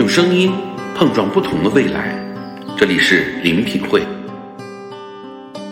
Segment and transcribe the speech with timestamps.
[0.00, 0.50] 用声音
[0.96, 2.18] 碰撞不同的未来，
[2.74, 4.00] 这里是灵品会。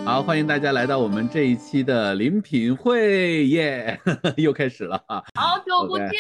[0.05, 3.99] 好，欢迎大家来到我们这一期的灵品会，耶，
[4.37, 5.25] 又开始了啊！
[5.35, 6.11] 好久不见，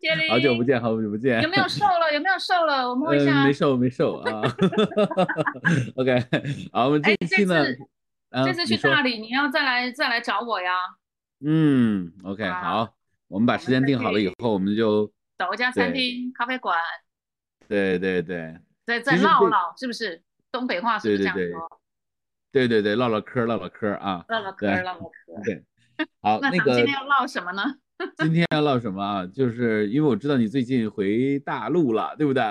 [0.00, 2.10] 杰林，好久不见，好久不见，有没有瘦了？
[2.14, 2.88] 有没有瘦了？
[2.88, 3.44] 我们问一嗯，下。
[3.44, 4.42] 没瘦，没瘦啊。
[5.96, 6.24] OK，
[6.72, 7.82] 好，我们这哎一期呢这次，
[8.30, 10.72] 啊这次去大理，你要再来再来找我呀？
[11.44, 12.88] 嗯，OK，啊好，
[13.28, 16.74] 我们把时间定好了以后，我们就，找一家餐厅、咖啡馆，
[17.68, 20.20] 对对对，再再其实这唠唠，是不是？
[20.50, 21.80] 东北话是不是这样说？
[22.50, 24.24] 对对对，唠唠嗑，唠唠嗑啊。
[24.28, 25.42] 唠唠嗑儿，唠唠 嗑儿。
[25.44, 25.62] 对，
[26.22, 27.62] 好， 那那个咱们今天要唠什么呢？
[28.16, 29.26] 今天要唠什么啊？
[29.26, 32.42] 就是因为我知道你最近回大陆了，对不对？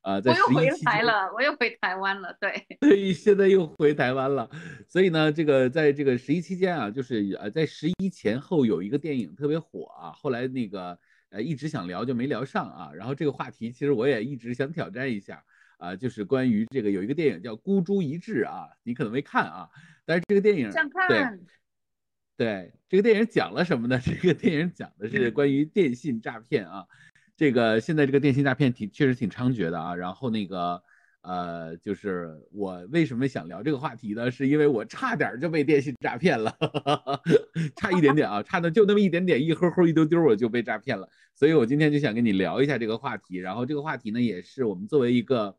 [0.00, 2.36] 啊，在我又回来了，我又回台湾了。
[2.40, 4.48] 对，对，现在又回台湾了。
[4.88, 10.98] 所以呢，这个在这个十一期间啊，就是呃，在十一前后有一个电影特别火啊，后来那个
[11.32, 12.92] 呃一直想聊就没聊上啊。
[12.94, 15.42] 然后这个话题其实我也一直想挑战一下
[15.78, 19.68] 啊，就是关于这个有一个电影叫《孤注一掷》啊，你可能没看啊，
[20.04, 21.18] 但是这个电影想对。
[21.18, 21.40] 看。
[22.34, 24.00] 对，这个电影讲了什么呢？
[24.02, 26.84] 这个电影讲的是关于电信诈骗啊，
[27.36, 29.94] 这个现在这个电信诈骗挺确实挺猖獗的啊。
[29.94, 30.82] 然后那个
[31.20, 34.28] 呃，就是我为什么想聊这个话题呢？
[34.30, 36.56] 是因为我差点就被电信诈骗了，
[37.76, 41.08] 差一点点啊，差的就那么一点点，一齁齁一丢丢我就被诈骗了。
[41.34, 43.36] 所以我今天就想跟你聊一下这个话题。
[43.36, 45.56] 然后这个话题呢，也是我们作为一个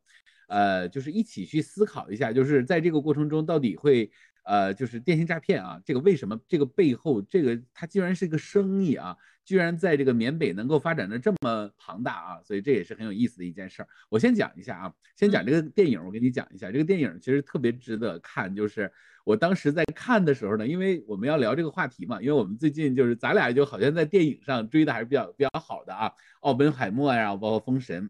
[0.48, 4.12] 呃，就是一起去思考一下，就是在这个过程中到底会。
[4.44, 13.88] 呃，就是电信诈骗啊，这个为什么这个背后，这个它居然是个生意啊，居然在这个缅北能够发展的这么庞大啊，所以这也是很有意思的一件事儿。
[14.10, 18.92] 我先讲一下啊，先讲这个电影，我跟你讲一下，这个电影其实特别值得看，就是
[19.24, 28.10] 我当时在看的时候呢，因为我们要聊这个话题嘛，因为我们最近就是咱俩就好像在电影上追的还是比较比较好的啊，奥本海默呀，包括封神。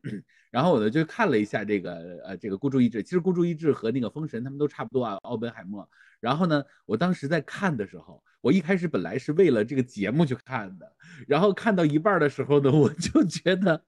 [0.54, 5.90] 然后我呢就看了一下这个呃这个孤注一掷，其实孤注一掷和那个封神他们都差不多啊，奥本海默。
[6.20, 10.96] 然后呢，我当时在看的时候，我一开始本来是为了这个节目去看的，
[11.28, 13.84] 然后看到一半的时候呢，我就觉得，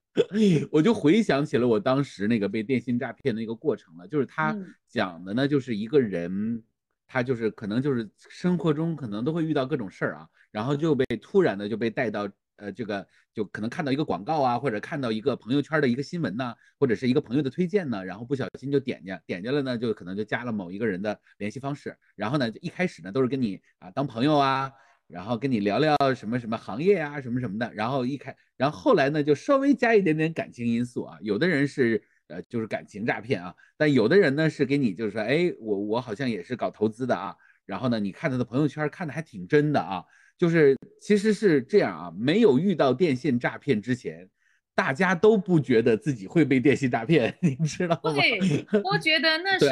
[0.71, 6.63] 我就回想起了我当时那个被电信诈骗的那个过程了，就是他嗯讲的呢，就是一个人，
[7.05, 12.27] 他就是可能就是生活中可能都会遇到各种事儿啊，然后就被突然的就被带到。
[12.57, 24.71] 呃，这个就可能看到一个广告啊，或者看到一个朋友圈的一个新闻呐、或者是一个朋友的推荐呢，然后不小心就点进，点进了呢，就可能就加了某一个人的联系方式，然后呢，一开始呢都是跟你啊当朋友啊，
[25.07, 37.35] 然后跟你聊聊什么什么行业啊，什么什么的，然后一开，然后后来呢就稍微加一点点感情因素啊，有的人是呃就是感情诈骗啊，但有的人呢是给你就是说，哎，我我好像也是搞投资的啊，
[37.65, 40.05] 然后呢你看他的朋友圈看的还挺真的啊。
[40.37, 44.29] 就是其实是这样啊，没有遇到电信诈骗之前，
[44.73, 48.13] 大家都不觉得自己会被电信诈骗， 你知道吗？
[48.13, 49.67] 对，我觉得那 是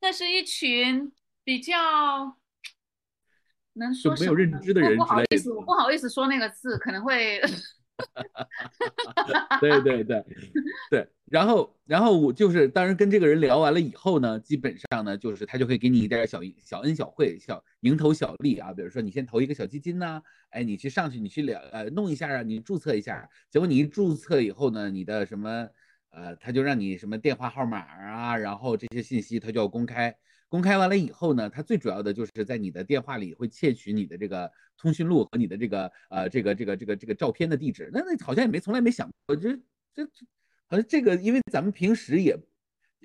[0.00, 1.10] 那是一群
[1.42, 2.36] 比较
[3.72, 7.40] 能说没有认知的人之类不好意思，我不好意思说那个字，可能会
[7.96, 8.48] 哈哈
[9.14, 10.24] 哈对对对
[10.90, 25.68] 对，然后然后我就是，当然跟这个人聊完了以后呢，基本上呢，就是他就会给你一点小小恩小惠、小蝇头小利啊，比如说你先投一个小基金呐、哎，你去上去，你去了呃弄一下啊，你注册一下，结果你一注册以后呢，你的什么
[26.10, 30.14] 呃，他就让你什么电话号码啊，然后这些信息他就要公开。
[30.48, 37.90] 公开完了以后呢，它最主要的就是在你的电话里会窃取你的这个通讯录和你的这个呃这个这个这个这个照片的地址。
[37.92, 39.52] 那那好像也没从来没想过，这
[39.94, 40.26] 这这
[40.68, 42.38] 好像这个，因为咱们平时也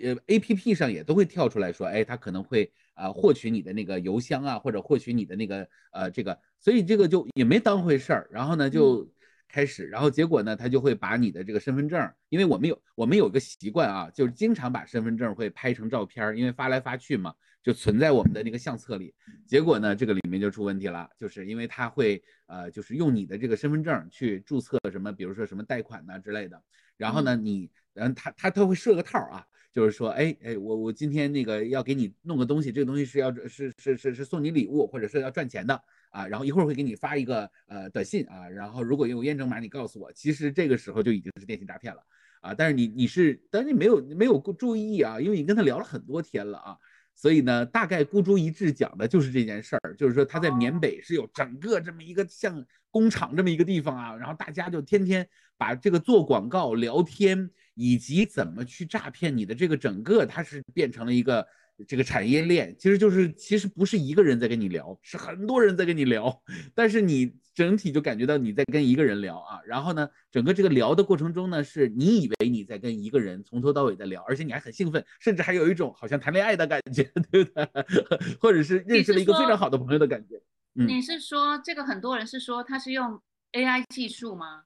[0.01, 8.29] 呃 A P P 上也都会跳出来说，哎，它可能会啊、呃获取你的那个邮箱啊，或者获取你的那个呃这个，所以这个就也没当回事儿。
[8.31, 9.07] 然后呢就。
[9.51, 19.13] 开始，然后结果呢，他就会把你的这个身份证，因为我们有我们有个习惯啊，就是经常把身份证会拍成照片，因为发来发去嘛，就存在我们的那个相册里。
[19.45, 26.61] 结果呢，这个里面就出问题了，就是因为他会呃，就是用你的这个身份证去注册什么，比如说什么贷款呐、之类的。
[26.97, 29.43] 然后呢，你，然后他他他会设个套啊，
[29.73, 35.83] 就是说，哎哎，我我今天那个要给你弄个东西，这个东西是要是是是是送你礼物，或者是要赚钱的。
[36.11, 40.13] 啊，然后一会儿会给你发一个呃短信啊，然后如果有验证码，你告诉我。
[40.13, 42.01] 其实这个时候就已经是电信诈骗了
[42.41, 46.77] 啊，但是你你是，但是你没有没有注意啊，因为你跟他聊了很多天了啊，
[47.15, 55.27] 所以呢，大概孤注一掷讲的就是这件事儿，就是说他在缅北是有整个这么一个像工厂这么一个地方啊，然后大家就天天
[55.57, 61.47] 把这个做广告、聊天以及怎么去诈骗你的这个整个，它是变成了一个
[61.87, 66.41] 这个产业链，其实就是其实不是一个人在跟你聊，是很多人在跟你聊，
[66.75, 69.59] 但是你整体就感觉到你在跟一个人聊啊。
[69.65, 77.67] 然后呢，整个这个聊的过程中呢，是你以为你在跟一个人从头到尾在聊，而且你还很兴奋，甚至还有一种好像谈恋爱的感觉， 对不对？
[78.39, 80.41] 或者是认识了一个非常好的朋友的感觉。
[80.75, 84.63] 嗯，你是说这个很多人是说他是用 AI 技术吗？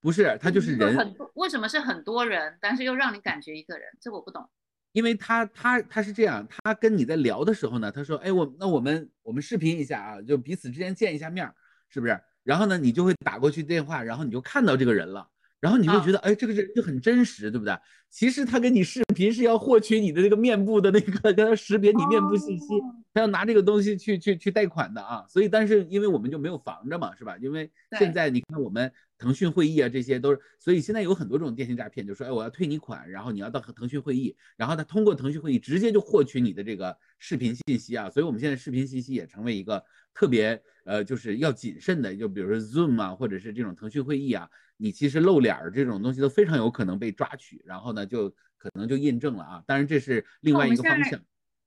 [0.00, 0.96] 不是，他就是人。
[0.96, 3.88] 很多为什么是很多人，但是又让你感觉一个人？
[4.00, 4.48] 这我不懂。
[4.96, 11.46] 因为他他他是这样，他跟你在聊的时候呢，他说，哎，我那我们我们视频一下啊，就彼此之间见一下面，
[11.90, 12.18] 是不是？
[12.42, 15.28] 然后呢，你就会打过去电话，然后你就看到这个人了。
[15.66, 17.76] 然后你会觉得，哎，这个人就很真实，对不对？
[18.08, 22.66] 其实他跟你视频是要获取你的这个面部的那个，跟他识别你面部信息，
[23.12, 25.24] 他要拿这个东西去去去贷款的啊。
[25.28, 27.36] 所以，但是因为我们就没有防着嘛，是吧？
[27.38, 27.68] 因为
[27.98, 38.08] 现在你看我们腾讯会议啊，这些都是，所以现在有很多这种电信诈骗，就说，哎，我要退你款，然后你要到腾讯会议，然后他通过腾讯会议直接就获取你的这个视频信息啊。
[38.08, 39.82] 所以我们现在视频信息也成为一个
[40.16, 44.48] 特别呃，就是要谨慎的，就比如说 Zoom 啊，或者是这种腾讯会议啊。
[44.78, 49.62] 你其实露脸儿这种东西都非常有可能被抓取，然后呢，就可能就印证了啊。
[49.66, 51.20] 当然这是另外一个方向。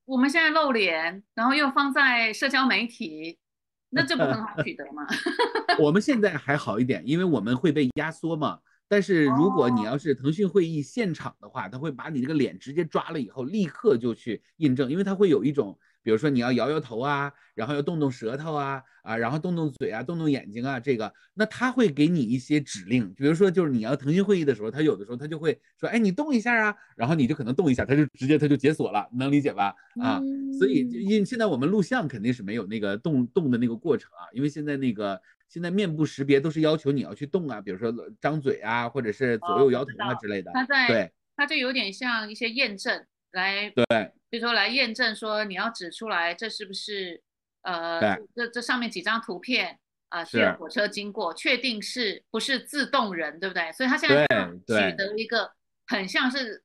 [0.05, 3.37] 我们现在露脸，然后又放在社交媒体，
[3.89, 5.05] 那这不很好取得吗？
[5.79, 8.59] 我们现在还好一点，因为我们会被压缩嘛。
[8.87, 15.77] 但是如果你要是腾讯会议现场的话，他会把你这个脸直接抓了以后，立刻就去印证，因为他会有一种。
[16.03, 29.73] 比如说你要摇摇头啊，然后要动动舌头啊，啊，然后动动嘴啊，动动眼睛啊，这个，那他会给你一些指令，比如说就是你要腾讯会议的时候，他有的时候他就会说，哎，你动一下啊，然后你就可能动一下，他就直接他就解锁了，能理解吧？
[30.01, 30.21] 啊，
[30.57, 40.51] 所以因现在我们录像肯定是没有那个动动的那个过程啊，因为现在那个现在面部识别都是要求你要去动啊，比如说张嘴啊，或者是左右摇头啊之类的。
[40.87, 43.85] 对，他就有点像一些验证来对。
[44.29, 47.21] 比如说来验证说你要指出来这是不是
[47.63, 47.99] 呃
[48.35, 49.79] 这这上面几张图片
[50.09, 53.71] 啊是有火车经过，确定是不是自动人对不对？
[53.71, 54.25] 所以他现在
[54.67, 55.51] 取得一个
[55.87, 56.63] 很像是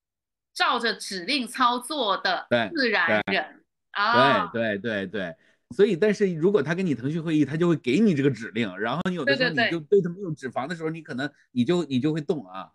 [0.53, 3.65] 照着指令操作的自然人。
[3.93, 5.07] 啊，对对对。
[5.07, 5.37] 对，
[5.75, 12.71] 所以但是如果他跟你腾讯会议，他就会给你这个指令，然后你有的时候你就对他没有指防的时候，你可能你就你就会动啊，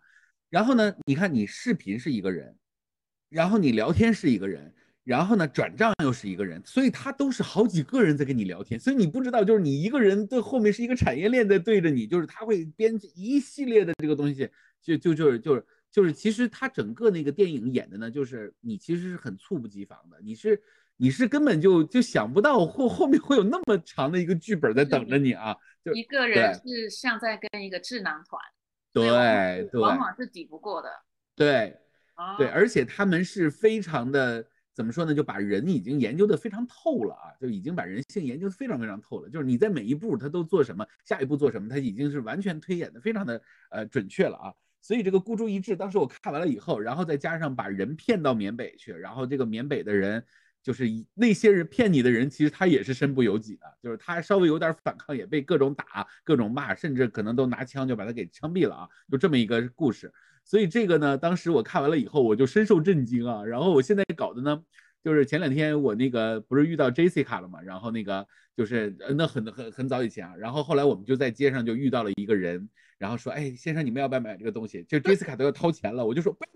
[0.50, 2.56] 然后呢，你看你视频是一个人，
[3.30, 4.74] 然后你聊天是一个人。
[5.02, 14.48] 然后呢，转账又是一个人，所以他都是好几个人在跟你聊天，所以你不知道，就是你一个人的后面是一个产业链在对着你，就是他会编一系列的这个东西，
[14.80, 20.62] 就就就是就是就是，其实他整个那个电影演的呢，就是你其实是很猝不及防的，你是
[20.98, 28.40] 你是根本就就想不到后后面会有那么长的一个剧本在等着你啊，就一个人是像在跟一个智囊团，
[28.92, 30.90] 对对，往往是抵不过的，
[31.34, 31.76] 对
[32.38, 34.46] 对，而且他们是非常的。
[34.72, 35.12] 怎么说呢？
[35.12, 39.28] 就把人已经研究的非常透了啊，就已经把人性研究的非常非常透了。
[39.28, 44.54] 就是你在每一步他都做什么，下一步做什么，他已经是完全推演的非常的呃准确了啊。
[44.80, 50.24] 所以这个孤注一掷，当时我看完了以后，然后再加上把人骗到缅北去，然后这个缅北的人
[50.62, 60.10] 就是那些人骗你的人，其实他也是身不由己的，就是他稍微有点反抗，也被各种打、各种骂，甚至可能都拿枪就把他给枪毙了啊，就这么一个故事。
[60.44, 63.44] 所以这个呢，当时我看完了以后，我就深受震惊啊。
[63.44, 64.60] 然后我现在搞的呢，
[65.02, 68.26] 就是前两天我那个不是遇到 Jessica 了嘛，然后那个
[68.56, 72.68] 就是那很很很早以前啊，然后后来我们就在街上就遇到了一个人。
[73.00, 74.84] 然后说，哎，先生，你们要不要买这个东西？
[74.86, 76.50] 就 Jessica 都要掏钱了，我就说不要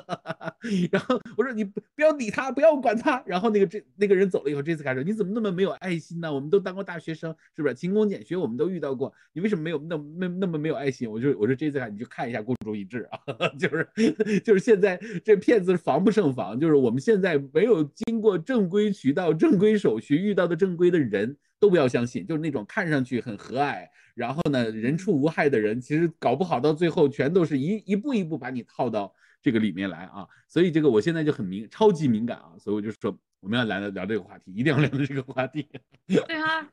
[0.00, 0.56] 掏。
[0.90, 3.22] 然后我说你不不要理他，不要管他。
[3.24, 6.34] 然后那个这那个人走了以后，Jessica 说，你怎么那么没有爱心呢？
[6.34, 7.74] 我们都当过大学生，是不是？
[7.76, 11.08] 勤工俭学我们都遇到过，你为什么没有那那那么没有爱心？
[11.08, 13.20] 我就我说 Jessica，你就看一下孤注一掷啊，
[13.56, 23.86] 就是就是现在这骗子防不胜防，就是我们现在没有经过正规渠道、正规手续遇到的正规的人都不要相信，就是那种看上去很和蔼。
[24.14, 30.24] 然后呢，人畜无害的人，其实搞不好到最后全都是一一步一步把你套到这个里面来啊。
[30.46, 32.54] 所以这个我现在就很敏，超级敏感啊。
[32.58, 35.68] 所以我就说我们要来聊这个话题，一定要聊这个话题。
[36.06, 36.72] 对啊，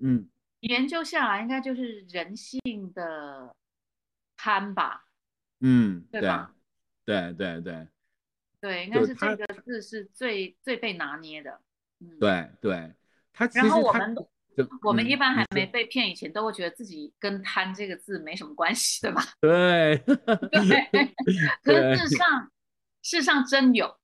[0.00, 0.28] 嗯，
[0.60, 2.60] 研究下来应该就是人性
[2.94, 3.56] 的
[4.36, 5.06] 贪吧？
[5.60, 6.54] 嗯，对吧？
[7.06, 7.88] 对对对
[8.60, 11.58] 对，应该是这个字是最最被拿捏的。
[12.00, 12.92] 嗯，对对，
[13.32, 14.14] 他然后我们。
[14.82, 19.22] 我们一般还没被骗以前，都会觉得自己跟贪这个字没什么关系，对吧？
[19.40, 20.02] 对，
[20.92, 21.14] 对。
[21.62, 22.50] 可是事实上，
[23.02, 23.96] 事实上真有。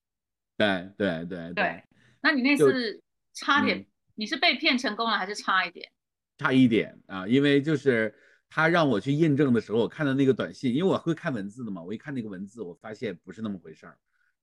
[0.56, 1.82] 对对对对。
[2.20, 3.02] 那你那次
[3.34, 5.90] 差点，你是被骗成功了，还是差一点？
[6.38, 8.14] 差一点啊，因为就是
[8.48, 13.96] 他让我去验证的时候，我看到那个短信，因为我会看文字的嘛，我一看那个文字，我发现不是那么回事儿。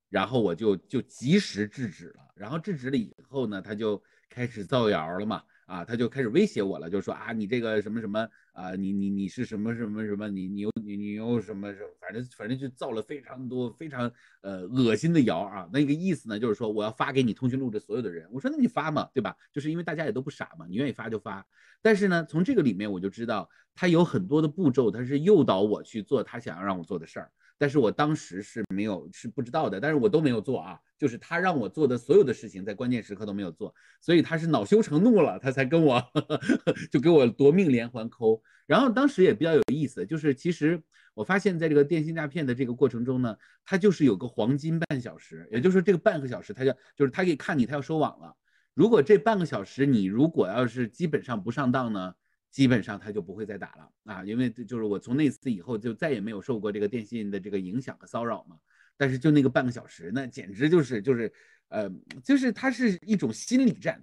[0.09, 5.43] 然后我就就及时制止了，然后制止了以后呢，他就开始造谣了嘛。
[5.69, 14.11] 啊，他就开始威胁我了，就说啊，你这个什么什么啊，你你你是什么什么什么，你你又你你又什么什么，反正反正就造了非常多非常
[14.41, 15.69] 呃恶心的谣啊。
[15.71, 18.27] 那个意思呢，就是说我要发给你通讯录的所有的人。
[18.31, 19.35] 我说那你发嘛，对吧？
[19.53, 21.45] 就是因为大家也都不傻嘛，你愿意发就发。
[21.83, 27.31] 但是呢，从这个里面我就知道他有很多的步骤，他是诱导我去做他想要让我做的事儿。
[27.59, 36.01] 但是我当时是没有是不知道的，但是我都没有做啊，就是他让我做的所有的事情，在关键时刻都没有做，所以他是恼羞成怒了，他才跟我
[36.89, 38.41] 就给我夺命连环扣。
[38.65, 40.81] 然后当时也比较有意思，就是其实
[41.13, 43.35] 我发现在这个电信诈骗的这个过程中呢，
[43.65, 48.33] 他就是有个黄金半小时，也就是说这个半个小时，他就就是他可以看你，他要收网了。
[48.73, 52.13] 如果这半个小时你如果要是基本上不上当呢？
[52.51, 58.57] 基本上他就不会再打了啊，因为就是我从那次以后就再也没有受过这个电信的这个影响和骚扰嘛。
[58.97, 61.31] 但是就那个半个小时，那简直就是就是，
[61.69, 61.89] 呃，
[62.21, 64.01] 就是它是一种心理战，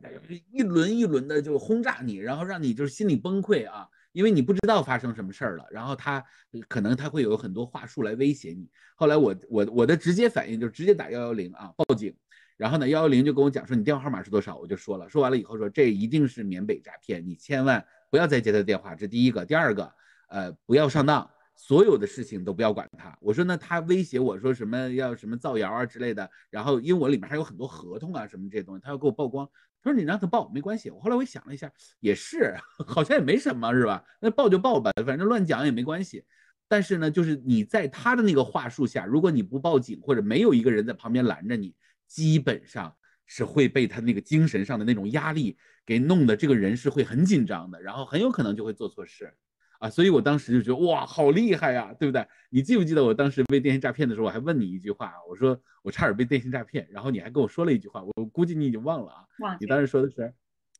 [0.50, 5.66] 一轮一轮的就轰炸你，然后让你就是心理崩溃啊，因为你不知道发生什么事儿了。
[5.70, 6.24] 然后他
[6.66, 8.70] 可能他会有很多话术来威胁你。
[8.94, 12.16] 后来我我我的直接反应就是直接打幺幺零啊，报警。
[12.56, 17.84] 然后呢，幺幺零就跟我讲说你电话号码是多少，我就说了，说完了以后说这一定是缅北诈骗，你千万。
[18.10, 19.44] 不要再接他的电话，这第一个。
[19.44, 19.92] 第二个，
[20.28, 23.16] 呃，不要上当，所有的事情都不要管他。
[23.20, 29.48] 我说那他威胁我说什么要什么造谣啊之类的，然后因为我里面还有很多合同啊什么这些东西，他要给我曝光。
[29.82, 30.90] 他说你让他报没关系。
[30.90, 31.70] 我后来我想了一下，
[32.00, 34.04] 也是， 好像也没什么，是吧？
[34.20, 36.24] 那报就报吧，反正乱讲也没关系。
[36.68, 41.74] 但是呢，就是你在他的那个话术下，如果你不报警或者没有一个人在旁边拦着你，
[42.06, 42.94] 基本上。
[43.26, 49.34] 是会被他那个精神上的那种压力给弄的这个人是会很紧张的，然后很有可能就会做错事，
[49.78, 52.26] 啊，所以我当时就觉得哇，好厉害呀，对不对？
[52.50, 59.24] 你记不记得我当时被电信诈骗的时候，我还问你一句话，我说我差点被电信诈骗，然后你还跟我说了一句话，我估计你已经忘了啊。
[59.40, 60.32] 忘你当时说的是，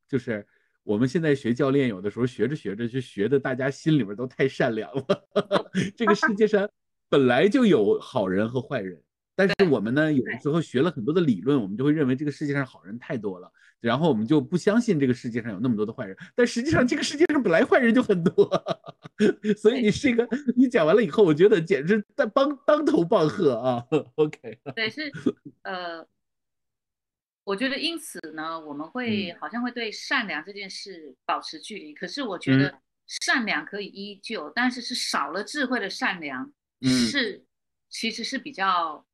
[0.08, 0.46] 就是
[0.84, 5.24] 我们现在学教练，有的时候学着学着就学的大家心里边都太善良了，
[5.96, 6.68] 这个世界上
[7.08, 9.02] 本来就有好人和坏人。
[9.36, 16.16] 但是我们呢，有的时候学了很多的理论，我们就会认为这个世界上好人太多了，然后我们就不相信这个世界上有那么多的坏人。
[16.34, 18.50] 但实际上，这个世界上本来坏人就很多，
[19.60, 20.26] 所以你是一个
[20.56, 23.86] 你讲完了以后，我觉得简直在帮当头棒喝啊。
[24.16, 25.12] OK，对，是
[25.64, 26.06] 呃，
[27.44, 31.92] 我觉得因此呢，我们会好像会对善良这件事保持距离。
[31.92, 36.50] 可是我觉得善良可以依旧，但是是少了智慧的善良
[36.80, 37.44] 是
[37.90, 39.05] 其实是比较。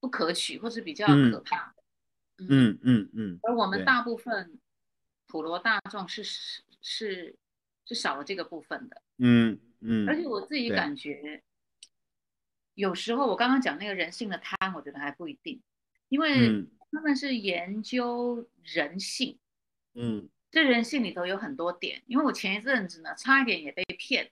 [0.00, 2.78] 不可取，或是比较可怕的，嗯。
[2.82, 3.38] 嗯嗯。
[3.42, 4.58] 而我们大部分
[5.26, 7.36] 普罗大众是是是
[7.84, 10.08] 是少了这个部分的，嗯嗯。
[10.08, 11.42] 而且我自己感觉，
[12.74, 15.60] 有时候我刚刚讲那个人性的贪，我觉得还不一定，
[16.08, 19.38] 因为他们是研究人性，
[19.94, 22.02] 嗯，这人性里头有很多点。
[22.06, 24.30] 因为我前一阵子呢，差一点也被骗，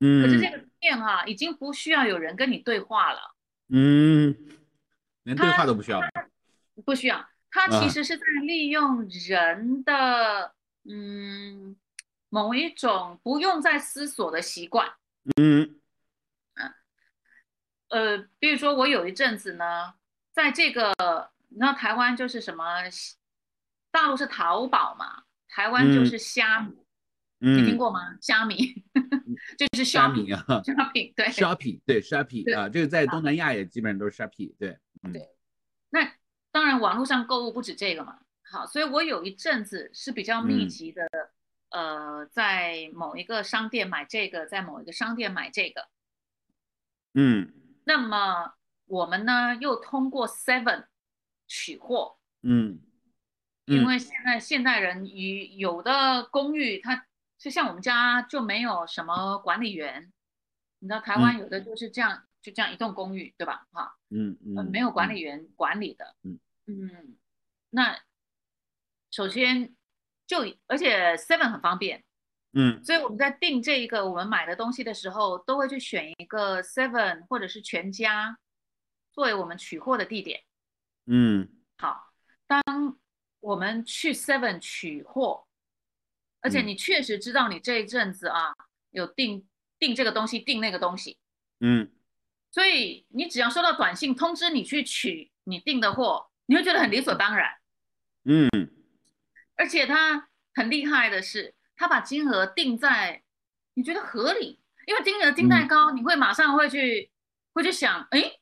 [0.00, 3.20] 嗯，可是这个骗哈，已经不需要有人跟你对话了，
[3.68, 4.34] 嗯。
[5.24, 6.00] 连对话都不需要，
[6.84, 7.28] 不需要。
[7.50, 11.76] 他其实是在利用人的嗯
[12.30, 14.88] 某一种不用再思索的习惯。
[15.36, 15.78] 嗯
[16.54, 16.74] 嗯
[17.88, 19.94] 呃，比如说我有一阵子呢，
[20.32, 20.92] 在这个
[21.48, 22.64] 你知道台湾就是什么，
[23.90, 26.74] 大陆是淘宝嘛，台湾就是虾米，
[27.38, 28.16] 你听过吗？
[28.22, 28.82] 虾米
[29.58, 34.78] 就是虾米啊，shopping 对，shopping 对 shopping 啊，这个在东南亚也基本上都是 shopping 对。
[35.10, 35.34] 对，
[35.90, 36.12] 那
[36.50, 38.20] 当然，网络上购物不止这个嘛。
[38.42, 41.08] 好，所以我有一阵子是比较密集的，
[41.70, 45.88] 呃，在某一个商店买这个，在某一个商店买这个。
[47.14, 47.52] 嗯。
[47.84, 48.54] 那么
[48.84, 50.86] 我们呢，又通过 Seven
[51.48, 52.18] 取货。
[52.42, 52.80] 嗯。
[53.64, 57.06] 因为现在现代人与有的公寓，它
[57.38, 60.12] 就像我们家就没有什么管理员，
[60.80, 62.24] 你知道台湾有的就是这样。
[62.42, 63.66] 就这样一栋公寓，对吧？
[63.72, 66.38] 哈，嗯嗯，没有管理员管理的，嗯。
[66.66, 67.16] 嗯，
[67.70, 67.98] 那
[69.10, 69.74] 首先
[70.28, 72.04] 就而且 Seven 很方便，
[72.52, 78.38] 嗯，所以我们在订这一个我们买的东西的时候，都会去选一个 Seven 或者是全家
[79.10, 80.44] 作为我们取货的地点，
[81.06, 82.12] 嗯，好，
[82.46, 82.62] 当
[83.40, 85.48] 我们去 Seven 取货，
[86.40, 88.54] 而且你确实知道你这一阵子啊
[88.92, 89.48] 有订
[89.80, 91.18] 订这个东西，订那个东西，
[91.58, 91.90] 嗯。
[92.52, 97.48] 所以你只要收到短信通知你去取你订的货，你会觉得很理所当然。
[98.24, 98.48] 嗯，
[99.56, 103.24] 而且他很厉害的是，他把金额定在
[103.74, 107.10] 你觉得合理，因为金额定太高，你会马上会去
[107.54, 108.32] 会去想，哎，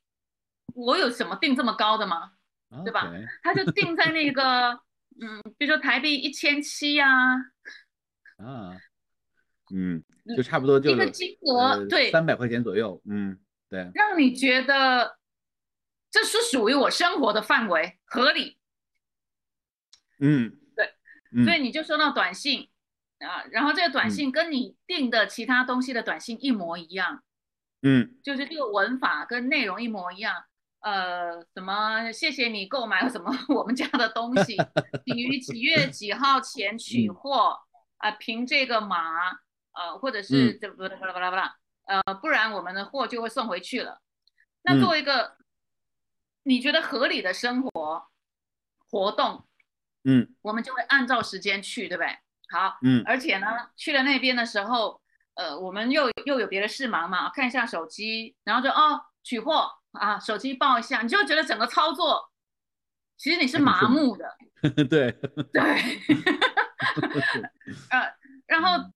[0.75, 2.33] 我有什么定这么高的吗？
[2.85, 3.11] 对吧？
[3.43, 4.73] 他就定在那个，
[5.21, 7.09] 嗯，比如说台币一千七呀，
[8.37, 8.76] 啊，
[9.75, 10.02] 嗯，
[10.37, 13.38] 就差不多就一个金额，对，三百块钱左右，嗯，
[13.71, 15.17] 对，让你觉得
[16.11, 18.59] 这是属于我生活的范围，合理，
[20.19, 22.69] 嗯，对，所以你就收到短信
[23.21, 27.23] 啊，然后这个短信跟你订的其他东西的短信一模一样，
[27.83, 30.45] 嗯，就是这个文法跟内容一模一样。
[30.81, 32.11] 呃，什么？
[32.11, 34.57] 谢谢你购买了什么我们家的东西，
[35.05, 37.55] 请 于几月几号前取货
[37.99, 38.11] 啊？
[38.12, 39.29] 凭这个码，
[39.73, 41.55] 呃，或者是这不巴拉巴拉巴拉，
[41.90, 44.00] 呃，不然我们的货就会送回去了。
[44.62, 45.37] 那作为一个
[46.44, 48.04] 你觉得合理的生活
[48.88, 49.47] 活动，
[50.04, 52.16] 嗯，我们就会按照时间去，对不对？
[52.49, 55.00] 好，嗯，而且呢，去了那边的时候，
[55.35, 59.73] 呃，我们又又有别的事忙嘛，看一下手机，然后就哦，取货。
[59.92, 62.30] 啊，手机报一下，你就觉得整个操作，
[63.16, 64.37] 其实你是麻木的。
[64.88, 65.11] 对
[65.52, 65.62] 对，
[67.90, 68.14] 呃，
[68.47, 68.88] 然后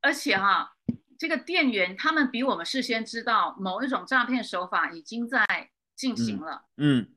[0.00, 0.73] 而且哈，
[1.24, 5.42] 这个店员他们比我们事先知道某一种诈骗手法已经在
[5.96, 6.66] 进行了。
[6.76, 7.14] 嗯，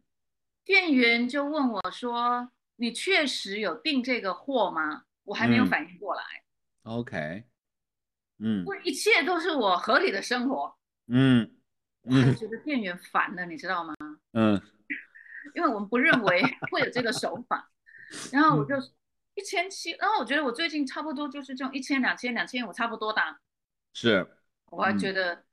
[0.64, 6.24] 店员就问我说：“你确实有订这个货吗？”我还没有反应过来。
[6.84, 7.44] OK，
[8.40, 10.74] 嗯，不一切都是我合理的生活。
[11.08, 11.52] 嗯。
[12.04, 13.94] 我觉得店员烦了，你知道吗？
[14.32, 14.54] 嗯，
[15.54, 17.70] 因为我们不认为会有这个手法，
[18.32, 18.74] 然后我就
[19.36, 23.22] 一千七，然后我觉得我最近差不多就是这种一千、两千、两千五差不多的。
[24.00, 24.27] 是，
[24.70, 25.44] 我还觉得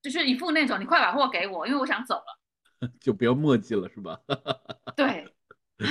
[0.00, 4.20] 就是一副那种，你快把货给我，因为我想走了， 就不要墨迹了，是吧？
[4.96, 5.34] 对，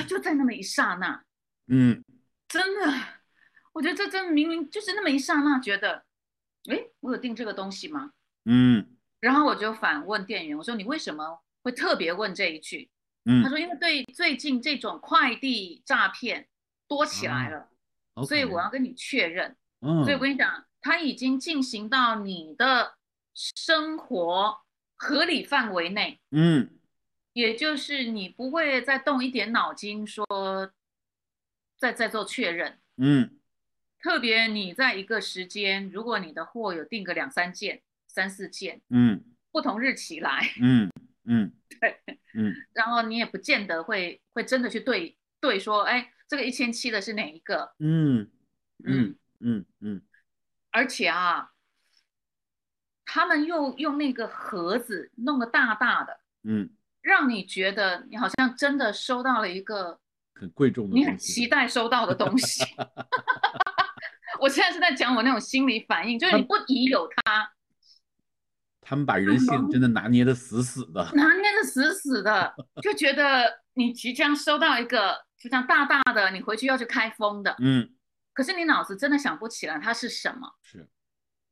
[0.08, 1.22] 就在那么一刹那，
[1.68, 2.02] 嗯，
[2.48, 2.94] 真的，
[3.74, 6.06] 我觉得这真明明就是那么一刹那，觉得，
[6.70, 8.14] 哎，我有订这个东西吗？
[8.46, 8.96] 嗯。
[9.20, 12.90] 然后我就反问店员，我说你为什么会特别问这一句？
[13.26, 16.48] 嗯，他说因为对最近这种快递诈骗
[16.88, 17.70] 多起来了，
[18.26, 19.58] 所以我要跟你确认。
[19.82, 22.96] 嗯，所以我跟你讲，他已经进行到你的
[23.34, 24.62] 生活
[24.96, 26.20] 合理范围内。
[26.32, 26.70] 嗯，
[27.34, 30.26] 也就是你不会再动一点脑筋说
[31.78, 32.80] 再再做确认。
[32.98, 33.40] 嗯，
[34.02, 37.82] 特别你在一个时间，如果你的货有订个两三件。
[38.12, 40.90] 三四件，嗯，不同日期来，嗯
[41.26, 41.96] 嗯， 对，
[42.34, 47.72] 嗯，然后你也不见得会会真的去对对说，哎，这个一千七的是哪一个？
[47.78, 48.28] 嗯
[48.84, 49.16] 嗯。
[49.42, 50.02] 嗯嗯，
[50.72, 51.52] 而且啊，
[53.06, 56.70] 他们又用那个盒子弄个大大的，嗯，
[57.02, 60.00] 让你觉得你好像真的收到了一个
[60.36, 62.64] 很贵重的，你很期待收到的东西。
[64.40, 67.52] 我现在是在讲我那种心理反应，就是你不疑有他。
[68.82, 77.92] 他们把人性真的拿捏的死死的，拿捏的死死的，就觉得你即将收到一个就像大大的，你回去要去开封的，嗯，
[78.40, 80.88] 可是你脑子真的想不起来它是什么，是，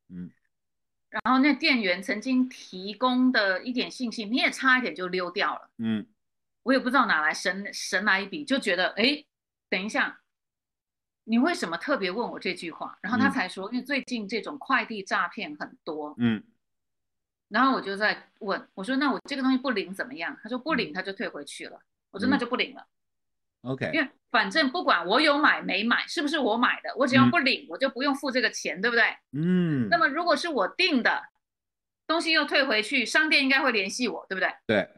[0.08, 0.30] 嗯，
[1.10, 6.06] 然后那店员曾经提供的一点信息，你也差一点就溜掉了，嗯，
[6.62, 9.22] 我也不知道哪来神神来一笔，就觉得哎，
[9.68, 10.20] 等一下，
[11.24, 12.98] 你为什么特别问我这句话？
[13.02, 16.42] 然后他才说，因为最近这种快递诈骗很多，嗯。
[17.48, 20.34] 然后我就在问，我说那我这个东西不领怎么样？
[20.42, 21.78] 他说不领他就退回去了。
[22.12, 22.86] 我说那就不领了。
[23.68, 29.04] OK，因为反正不管我有买没买，是不是我买的，我只要不领，我就不用付这个钱，对不对？
[29.32, 29.88] 嗯。
[29.90, 31.22] 那么如果是我订的
[32.06, 34.52] 东西又退回去，商店应该会联系我，对不对？
[34.66, 34.88] 对。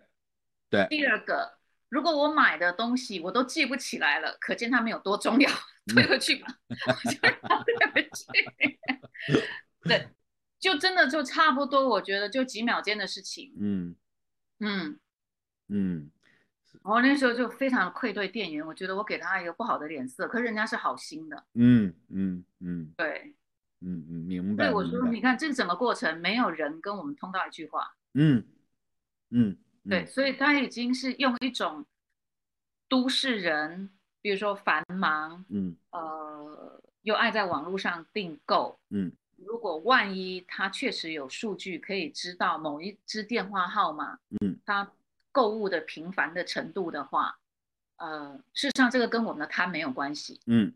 [0.70, 0.86] 对。
[0.88, 5.50] 第二个，如果我买的东西我都记不起来了，可见他们有多重要，
[5.88, 6.46] 退回去吧。
[6.68, 8.78] 退回去。
[9.82, 10.08] 对。
[10.60, 13.50] 就真的就差不多，我觉得就几秒间的事情。
[13.58, 13.96] 嗯
[14.58, 15.00] 嗯
[15.68, 16.10] 嗯，
[16.82, 21.44] 我那时候就非常愧对店员，我觉得我给他一个不好的脸色，可是人家是好心的。
[21.54, 23.34] 嗯嗯嗯，对，
[23.80, 24.66] 嗯嗯，明白。
[24.66, 27.94] 对，我说你看这整个过程没有人跟我们通到一句话。
[28.14, 28.44] 嗯
[29.30, 29.56] 嗯，
[29.88, 31.84] 对，所以他已经是用一种
[32.88, 33.90] 都市人，
[34.20, 39.12] 比如说繁忙，嗯呃，又爱在网络上订购，嗯。
[39.42, 44.92] 如果万一他确实有数据可以知道某一支电话号码，嗯，他
[45.32, 47.38] 购物的频繁的程度的话，
[47.96, 50.74] 呃，事实上这个跟我们的贪没有关系，嗯，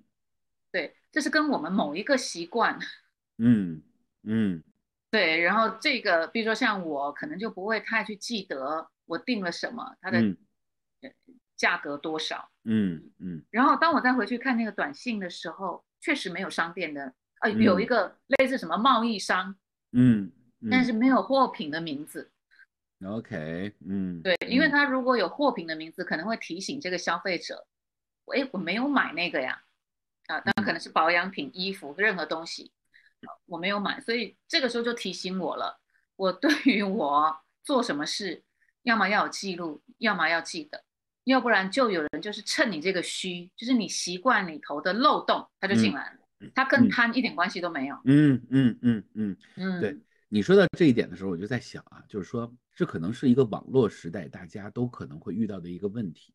[0.70, 2.78] 对，这是跟我们某一个习惯，
[3.38, 3.82] 嗯
[4.22, 4.62] 嗯，
[5.10, 10.20] 对，然后这个比如说像我可能就不会太去记得我订了什么，它的
[11.56, 17.14] 价格多少，嗯嗯，然后当我再回去看那个短信的时候，确实没有商店的。
[17.40, 19.54] 呃，有一个类似什么贸易商，
[19.92, 20.32] 嗯，
[20.70, 22.32] 但是没有货品的名字，
[23.02, 27.66] OK，嗯，对，因为他如果有货品的名字，可能会提醒这个消费者，
[28.34, 29.60] 哎，我没有买那个呀，
[30.28, 32.72] 啊，那可能是保养品、衣服，任何东西，
[33.46, 35.80] 我没有买，所以这个时候就提醒我了，
[36.16, 38.42] 我对于我做什么事，
[38.84, 40.82] 要么要有记录，要么要记得，
[41.24, 47.96] 要不然就有人就是趁你这个虚，就是你习惯里头的漏洞，他就进来了，他跟贪一点关系都没有。
[48.04, 49.98] 嗯嗯嗯嗯嗯，对。
[50.34, 56.34] 你说到这一点的时候，我就在想啊，就是说这可能是一个网络时代大家都可能会遇到的一个问题，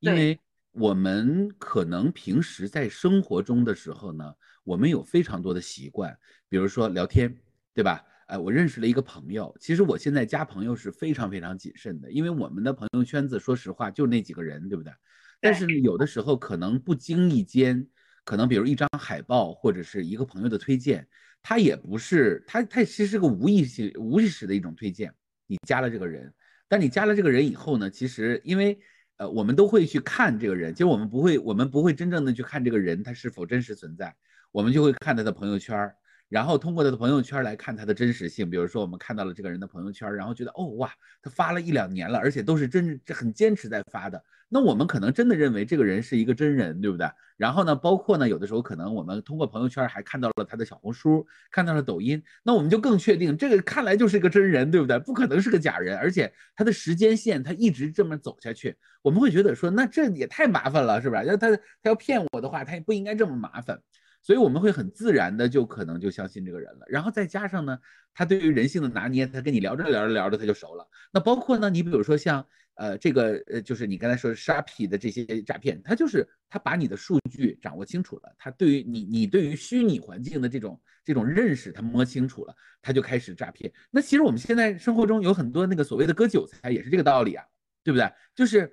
[0.00, 0.40] 因为
[0.72, 7.36] 我们可能平时在生活中的时候呢，我们有非常多的习惯，比如说聊天，
[7.74, 8.02] 对吧？
[8.28, 14.90] 哎，我认识了一个朋友，其实我现在加朋友是非常非常谨慎的，因为我们的朋友圈子，说实话就那几个人，对不对？
[15.38, 17.86] 但是有的时候可能不经意间，
[18.24, 21.06] 可能比如一张海报或者是一个朋友的推荐。
[21.46, 25.12] 他也不是他，他其实是个无意识、无意识的一种推荐。
[25.46, 26.32] 你加了这个人，
[26.66, 28.80] 但你加了这个人以后呢，其实因为
[29.18, 34.16] 呃，我们都会去看这个人，其实我们不会，我们不会真正的去看这个人他是否真实存在，
[34.52, 35.94] 我们就会看他的朋友圈儿，
[36.34, 38.50] 然后通过他的朋友圈来看他的真实性。
[38.50, 40.92] 比如说我们看到了这个人的朋友圈，然后觉得哦哇，
[41.22, 44.20] 他发了一两年了，而且都是真很坚持在发的。
[44.48, 47.08] 那我们可能真的认为这个人是一个真人，对不对？
[47.36, 54.98] 然后呢，包括呢，有的时候可能我们通过朋友圈还看到了他的小红书，看到了抖音，那我们就更确定这个看来就是一个真人，对不对？
[54.98, 61.22] 不可能是个假人，而且他的时间线他一直这么走下去，我们会觉得说，那这也太麻烦了，是吧？
[61.22, 63.80] 要他他要骗我的话，他也不应该这么麻烦。
[64.24, 67.78] 所以我们会很自然的就可能就相信这个人了，然后再加上呢，
[68.14, 70.88] 他对于人性的拿捏，他跟你聊着聊着聊着他就熟了。
[71.12, 72.44] 那包括呢，你比如说像
[72.76, 83.70] 呃这个呃就是你刚才说的沙皮的这些诈骗，他就是他把你的数据掌握清楚了，他对于你你对于虚拟环境的这种这种认识他摸清楚了，他就开始诈骗。
[83.90, 87.44] 那其实我们现在生活中有很多那个所谓的割韭菜也是这个道理啊，
[87.82, 88.10] 对不对？
[88.34, 88.72] 就是。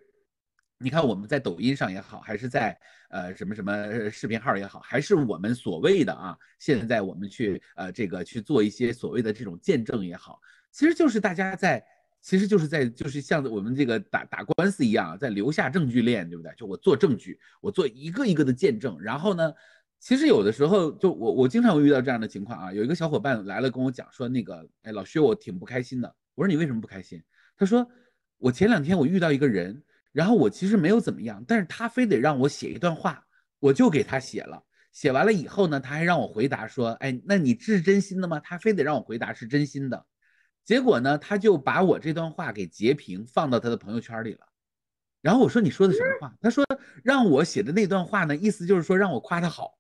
[0.81, 2.75] 你看我们在抖音上也好，还是在
[3.09, 10.41] 呃什么什么视频号也好，还是我们所谓的啊，现在我们去呃这个去做一些所谓的这种见证也好，
[10.71, 11.85] 其实就是大家在，
[12.19, 16.51] 其实就是在就是像我们这个打打官司一样，在留下证据链，对不对？
[16.57, 19.53] 就我做证据，我做一个一个的见证，然后呢，
[19.99, 27.21] 其实有的时候就我我经常会遇到这样的情况啊，有一个小伙伴来了跟我讲说那个哎老薛我挺不开心的，我说你为什么不开心？
[27.55, 27.87] 他说
[28.39, 29.83] 我前两天我遇到一个人。
[30.11, 33.25] 然后我其实没有怎么样，但是他非得让我写一段话，
[33.59, 34.63] 我就给他写了。
[34.91, 40.05] 写完了以后呢，他还让我回答说：“哎，那你是真心的吗？”他非得让我回答是真心的。
[40.65, 44.39] 结果呢，他就把我这段话给截屏放到他的朋友圈里了。
[45.21, 46.65] 然后我说：“你说的什么话？”他说
[47.05, 49.77] ：“让我写的那段话呢，意思就是说让我夸他好。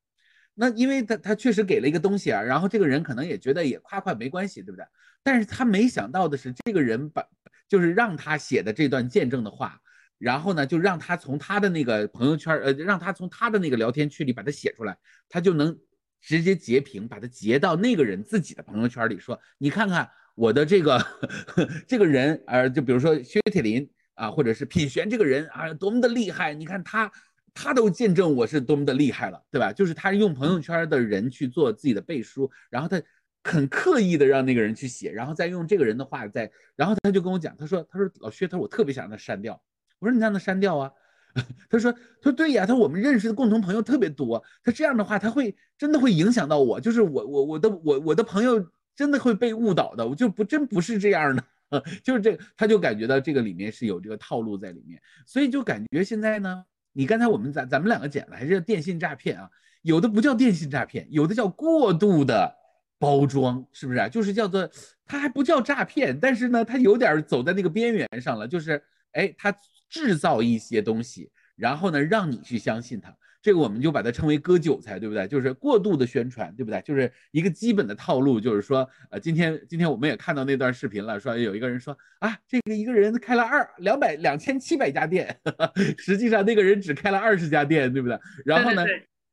[0.53, 4.85] 那因为他他确实给了一个东西啊，然后这个人可能也觉得也夸夸没关系，对不对？
[5.23, 7.21] 但是他没想到的是，这个人把
[7.67, 9.80] 就是让他写的这段见证的话。”
[10.21, 14.95] 然后呢，就让他从他的那个朋友圈，呃，让他从他的那个聊天区里把它写出来，
[15.27, 15.75] 他就能
[16.21, 21.03] 直接截屏，把它截到那个人自己的朋友圈里，说你看看我的这个
[21.87, 27.11] 这个人，呃，就比如说薛铁林啊，或者是品璇这个人啊，多么的厉害，你看他
[27.55, 29.73] 他都见证我是多么的厉害了，对吧？
[29.73, 33.01] 就是他用朋友圈的人去做自己的背书，然后他
[33.43, 39.59] 很刻意的让那个人去写，然后再用这个人的话再，然后他就跟我讲，他说他说老薛，他说我特别想让他删掉。
[40.01, 40.91] 我说你让他删掉啊，
[41.69, 51.35] 他说他说对呀，他说我们认识的共同朋友特别多，他这样的话他会真的会影响到我，就是我我我的我我的朋友真的会被误导的，我就不真不是这样
[51.69, 59.47] 的， 就是这他就感觉到这个里面是有这个套路在里面，所以就感觉现在呢，你刚才我们咱咱们两个讲的还是电信诈骗啊，
[59.83, 62.51] 有的不叫电信诈骗，有的叫过度的
[62.97, 64.09] 包装，是不是啊？
[64.09, 64.67] 就是叫做
[65.05, 69.55] 它还不叫诈骗，但是呢，它有点走在那个边缘上了，就是哎他。
[69.91, 75.27] 制造一些东西，然后呢，让你去相信它，这个我们就把它称为割韭菜，对不对？
[75.27, 76.81] 就是过度的宣传，对不对？
[76.81, 85.37] 就是一个基本的套路，就是说，呃，今天今天我们也看到那段视频了，说有一个人说啊，这个一个人开了二两百两千七百家店，
[85.99, 88.17] 实际上那个人只开了二十家店，对不对？
[88.45, 88.85] 然后呢，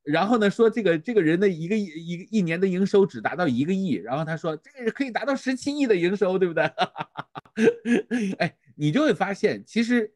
[0.03, 6.65] 然后呢，说这个这个人的一个一个一年的营收只达到一个亿，然后他说这个可以达到十七亿的营收，对不对？
[8.39, 10.13] 哎，你就会发现其实。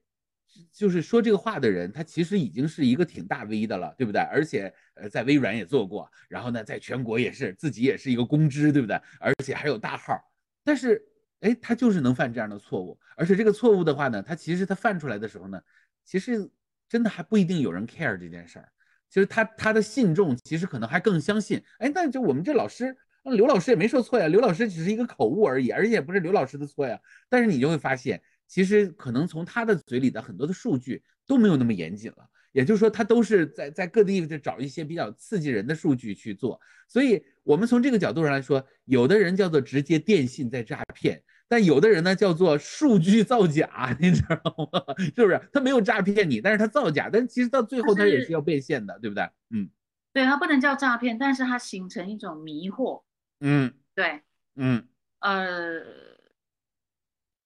[0.73, 4.21] 就是说这个话的人，他其实已经是一个挺大 V 的了，对不对？
[4.21, 9.01] 而且，呃，在微软也做过，然后呢，在全国也是自己也是一个公知，对不对？
[9.19, 10.19] 而且还有大号，
[10.65, 11.03] 但是，
[11.41, 15.61] 哎，他就是能犯这样的错误，而且这个错误的话呢，他其实他犯出来的时候呢，
[16.05, 16.51] 其实
[16.89, 18.69] 真的还不一定有人 care 这件事儿。
[19.09, 26.99] 其实他他的信众其实可能还更相信，哎，那就我们这老师刘老师也没说错呀，刘老师只是一个口误而已，而且也不是刘老师的错呀。
[27.29, 32.29] 但是你就会发现，其实可能从他的嘴里的很多的数据都没有那么严谨了。
[32.53, 36.61] 也就是说，他都是在在各地在找一些比较刺激人的数据去做。
[36.87, 44.37] 所以，我们从这个角度上来说，有的人叫做直接电信在诈骗，但有的人呢叫做数据造假，你知道
[44.71, 44.95] 吗？
[45.17, 45.41] 是不是？
[45.51, 49.27] 他没有诈骗你，但是他造假，但其实到最后他也是要变现的，对不对？
[49.49, 49.71] 嗯，
[50.13, 53.03] 对，他不能叫诈骗，但是他形成一种迷惑。
[53.41, 54.21] 嗯，对，
[54.57, 54.87] 嗯，
[55.21, 55.81] 呃，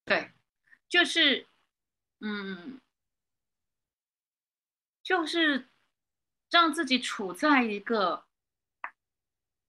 [0.05, 0.31] 对，
[0.89, 1.47] 就是，
[2.21, 2.81] 嗯。
[5.03, 5.69] 就是
[6.51, 8.25] 让自己处在一个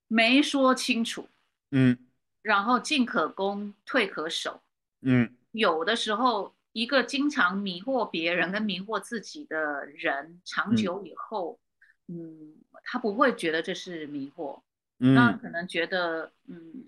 [0.07, 1.29] 没说清楚，
[1.69, 1.95] 嗯，
[2.41, 4.63] 然后进可攻，退可守，
[5.01, 11.59] 嗯，有的时候一个经常迷惑别人跟迷惑自己的人，长久以后，
[12.07, 14.59] 嗯，他不会觉得这是迷惑，
[14.97, 16.83] 嗯，那可能觉得，嗯，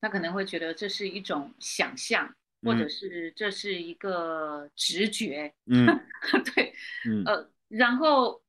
[0.00, 2.36] 他可能会觉得这是一种想象。
[2.62, 5.86] 或者是这是一个直觉，嗯，
[6.54, 6.74] 对，
[7.06, 8.40] 嗯，呃，然后，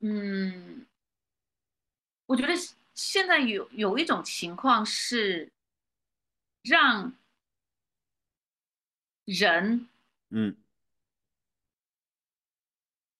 [0.00, 0.86] 嗯，
[2.26, 2.52] 我觉得
[2.94, 5.52] 现在有有一种情况是
[6.62, 7.12] 让
[9.24, 9.88] 人，
[10.30, 10.56] 嗯，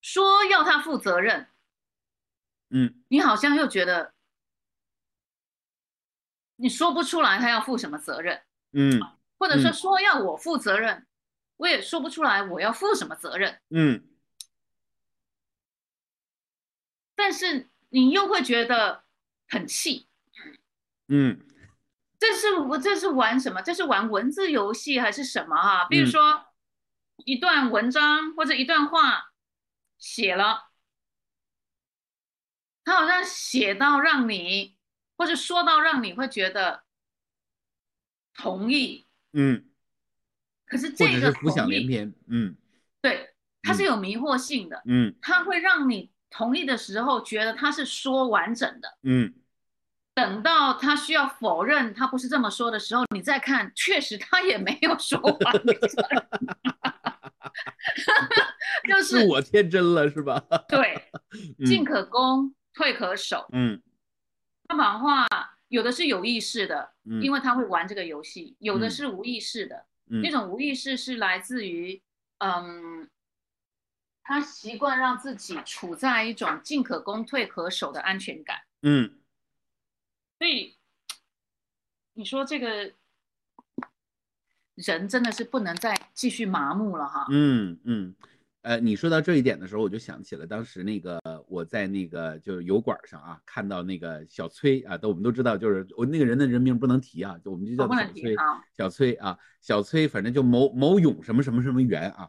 [0.00, 1.46] 说要他负责任，
[2.70, 4.12] 嗯，你好像又觉得。
[6.60, 8.42] 你说不出来他要负什么责任，
[8.72, 9.00] 嗯，
[9.38, 11.06] 或者说说要我负责任，
[11.56, 14.04] 我也说不出来我要负什么责任，嗯，
[17.14, 19.04] 但是你又会觉得
[19.48, 20.08] 很气，
[21.06, 21.40] 嗯，
[22.18, 23.62] 这是我这是玩什么？
[23.62, 25.84] 这是玩文字游戏还是什么啊？
[25.84, 26.44] 比如说
[27.18, 29.30] 一段文章或者一段话
[29.96, 30.70] 写了，
[32.82, 34.76] 他好像写到让你。
[35.18, 36.84] 或者说到让你会觉得
[38.34, 39.64] 同意，嗯，
[40.64, 42.56] 可是这个浮想联翩，嗯，
[43.02, 49.34] 对，它是有迷惑性的，嗯，它会让你同意的时候觉得他是说完整的，嗯，
[50.14, 55.76] 等到他需要否认他不是这么说的时候，你再看，确实他也没有说完整，
[58.88, 60.40] 就是我天真了是吧？
[60.68, 61.10] 对，
[61.66, 63.82] 进可攻，退可守，嗯。
[64.68, 65.26] 他版画
[65.68, 72.00] 有的是有意识的，因为他会玩这个游戏；有的是无意识的，那种无意识是来自于，
[72.38, 73.08] 嗯，
[74.22, 78.60] 他习惯让自己处在一种进可攻退可守的安全感。
[78.82, 79.18] 嗯，
[80.38, 80.76] 所以
[82.12, 82.92] 你说这个
[84.74, 87.26] 人真的是不能再继续麻木了哈。
[87.30, 88.14] 嗯嗯。
[88.68, 98.36] 呃，你说到这一点的时候，我就想起了当时那个我在那个就是油管上啊，看到那个小崔啊，都我们都知道，就是我那个人的人名不能提啊，就我们就叫小崔，
[98.76, 102.28] 小崔啊，小崔，反正就某某勇什么什么什么元啊，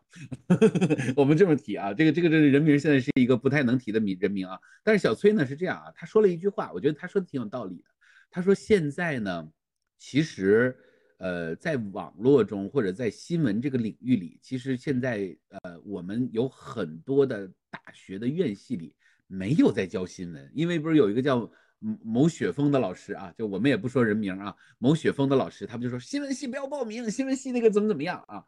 [1.18, 7.90] 我们这么提啊，这个这个这个人名现在是一个不太能提的名人名啊，但是小崔呢是这样啊，他说了一句话，我觉得他说的挺有道理的，
[8.32, 9.50] 他说现在呢，
[9.98, 10.78] 其实。
[11.20, 18.96] 呃，在网络中或者在新闻这个领域里，其实现在呃，我们有很多的大学的院系里
[19.28, 28.42] 没有在教新闻，因为不是有一个叫某雪峰的老师啊，就我们也不说人名啊，某雪峰的老师，他们就说新闻系不要报名，新闻系那个怎么怎么样啊？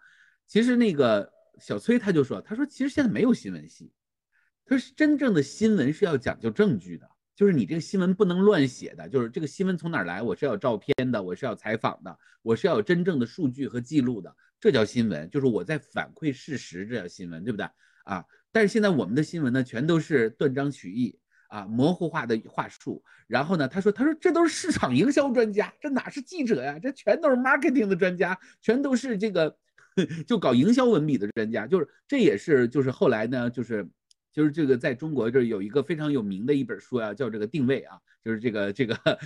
[0.48, 1.30] 其实那个
[1.60, 3.92] 小崔他就说，他说其实现在没有新闻系，
[4.66, 7.11] 他说真正的新闻是要讲究证据的。
[7.42, 17.68] 就是你这个新闻不能乱写的，就是这个新闻从哪儿来，我是要照片的，我是要采访的，我是要有真正的数据和记录的，这叫新闻，就是我在反馈事实，这叫新闻，对不对
[18.04, 18.24] 啊？
[18.52, 23.04] 但是现在我们的新闻呢，全都是断章取义啊，模糊化的话术。
[23.26, 26.78] 然后呢，他说，他说这都是市场营销专家，这哪是记者呀？
[26.78, 29.58] 这全都是 marketing 的专家，全都是这个
[30.28, 33.90] 就搞营销文笔的专家，就是这也是就是后来呢，就是。
[34.32, 39.20] 就是这个，在中国这有一个非常有名的一本书啊，叫这个定位啊，就是这个这个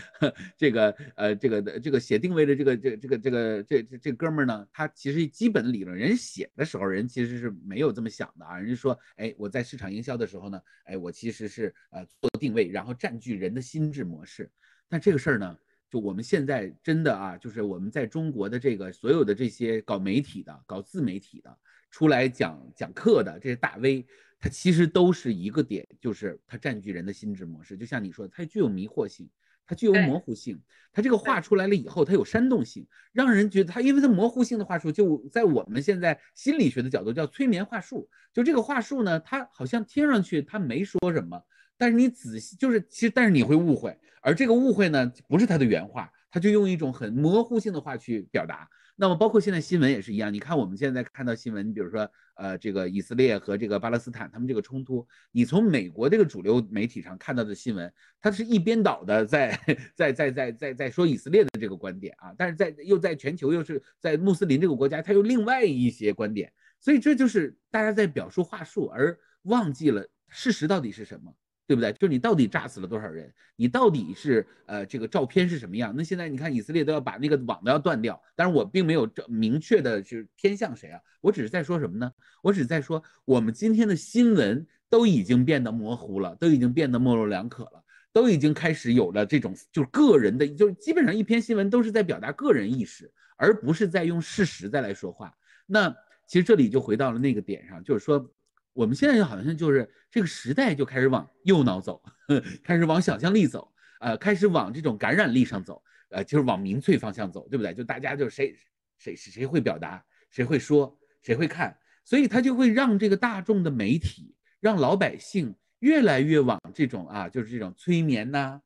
[0.57, 14.49] 这个呃这个的这个写定位的这个这个这个这个这这这哥们儿呢，他其实基本理论，人写的时候人其实是没有这么想的啊，人家说，哎，我在市场营销的时候呢，哎，我其实是呃做定位，然后占据人的心智模式。
[14.89, 15.55] 但这个事儿呢，
[15.87, 21.55] 就我们现在真的啊，就是我们在中国的这个所有的这些搞媒体的、搞自媒体的、
[21.91, 24.03] 出来讲讲课的这些大 V。
[24.39, 27.75] 它其实都是一个点，就是它占据人的心智模式。
[27.75, 29.29] 就像你说的，它具有迷惑性，
[29.65, 30.61] 它具有模糊性。
[30.93, 38.07] 它这个画出来了以后，它有煽动性，让人觉得它，因为它模糊性的话术，就在我们现在心理学的角度叫催眠话术。
[38.31, 41.41] 就这个话术呢，它好像听上去它没说什么，
[41.77, 48.67] 但是你仔细就是其实，但是你会误会，而这个误会呢，不是他的原话，他就用一种很模糊性的话去表达。
[48.97, 59.57] 那么包括现在新闻也是一样，你看我们现在看到新闻，你比如说呃这个以色列和这个巴勒斯坦他们这个冲突，你从美国这个主流媒体上看到的新闻，它是一边倒的在
[59.95, 71.33] 在在在在在说以色列的这个观点啊，但是在又在全球又是在穆斯林这个国家，它有另外一些观点，所以这就是大家在表述话术，而忘记了事实到底是什么。
[71.67, 71.91] 对不对？
[71.93, 73.34] 就是你到底炸死了多少人？
[73.56, 75.93] 你到底是呃这个照片是什么样？
[75.97, 80.99] 那现在你看以色列都要把那个网都要断掉，但是我并没有这明确的是偏向谁啊？
[81.21, 82.12] 我只是在说什么呢？
[82.43, 95.34] 我只是在说我们今天的新闻都已经变得模糊了，都已经变得模棱两可了，都已经开始有了这种就是个人的，就是基本上一篇新闻都是在表达个人意识，而不是在用事实再来说话。
[95.65, 95.95] 那
[96.28, 98.30] 其实这里就回到了那个点上，就是说。
[98.75, 102.03] 我们现在就好像就是这个时代就开始往右脑走，
[102.61, 107.73] 开始往想象力走，呃，开始往这种感染力上走，呃，就是往民粹方向走，对不对？
[107.73, 108.53] 就大家就谁
[108.97, 118.59] 谁谁会表达，谁会说，谁会看，所以他就会让这个大众的媒体，让老百姓越来越往这种啊，就是这种催眠呐。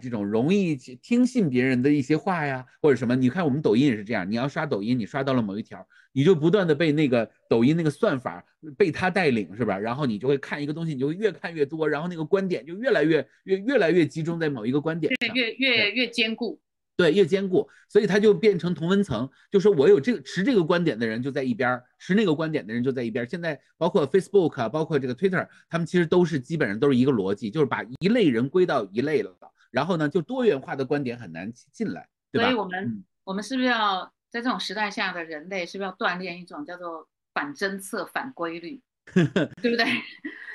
[0.00, 3.14] 这种容易听信别人的一些话呀，或者什么？
[3.14, 8.44] 你看我们抖音也是这样，你要刷抖音，你刷到了某一条，你就不断的被那个抖音那个算法
[8.76, 9.78] 被他带领，是吧？
[9.78, 16.60] 然后你就会看一个东西，你就会越看越多，然后那个观点就越来越越越来越集中在某一个观点上，越越越坚固，
[16.96, 23.28] 对，越坚固，所以它就变成同温层，就说我有这个持这个观点的人就在一边，持那个观点的人就在一边。
[23.28, 29.36] 现在包括 Facebook，啊包括这个 Twitter，他们其实都是基本上都是一个逻辑，就是把一类人归到一类了。
[29.76, 32.48] 然后呢，就多元化的观点很难进来，对吧？
[32.48, 38.80] 所以我们我们是不是要在这种时代下的人类，是不是要锻炼一种叫做反侦测、反规律，
[39.60, 39.84] 对不对？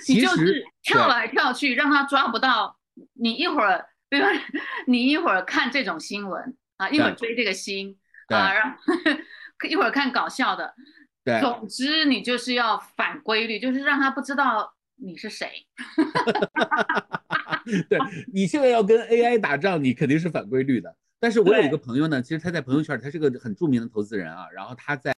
[0.08, 2.80] 你就是跳来跳去，让他抓不到
[3.14, 3.34] 你。
[3.34, 4.26] 一会儿，比如
[4.88, 7.96] 你一会儿看这种新闻啊，一会儿追这个新
[8.30, 8.78] 啊，然后
[9.70, 10.74] 一会儿看搞笑的，
[11.24, 15.50] 对，总之你就是要反规律，就是让他不知道你是谁。
[17.90, 18.00] 对
[18.32, 20.96] 你现在要跟 AI 打仗，你肯定是反规律的。
[21.20, 24.50] 但是我有一个朋友呢，其实他在朋友圈，他是个很著名的投资人啊。
[24.52, 25.12] 然后他在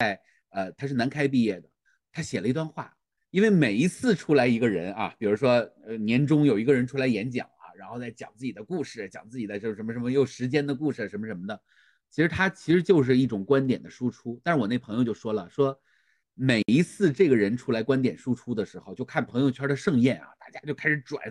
[0.49, 1.69] 呃，他是南开毕业的，
[2.11, 2.93] 他写了一段话。
[3.31, 5.51] 因为每一次出来一个人啊，比如说
[5.85, 11.59] 呃年终有一个人出来演讲啊，然后再讲自己的故事，讲自己的就是什么什么又时间的故事什么什么的，
[12.11, 14.39] 其实他其实就是一种观点的输出。
[14.43, 15.79] 但是我那朋友就说了，说
[16.35, 21.21] 每一次这个人出来观点输出的时候，就看朋友圈的盛宴啊，大家就开始转。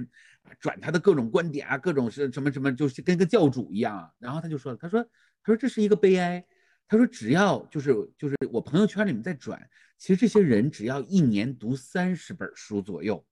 [0.59, 4.11] 转他的各种观点啊，各种是什么什么，就是跟个教主一样啊。
[4.19, 5.03] 然后他就说了，他说，
[5.43, 6.45] 他说这是一个悲哀。
[6.89, 13.25] 他说只要就是就是我朋友圈里面在转，其实这些人只要一年读三十本书左右，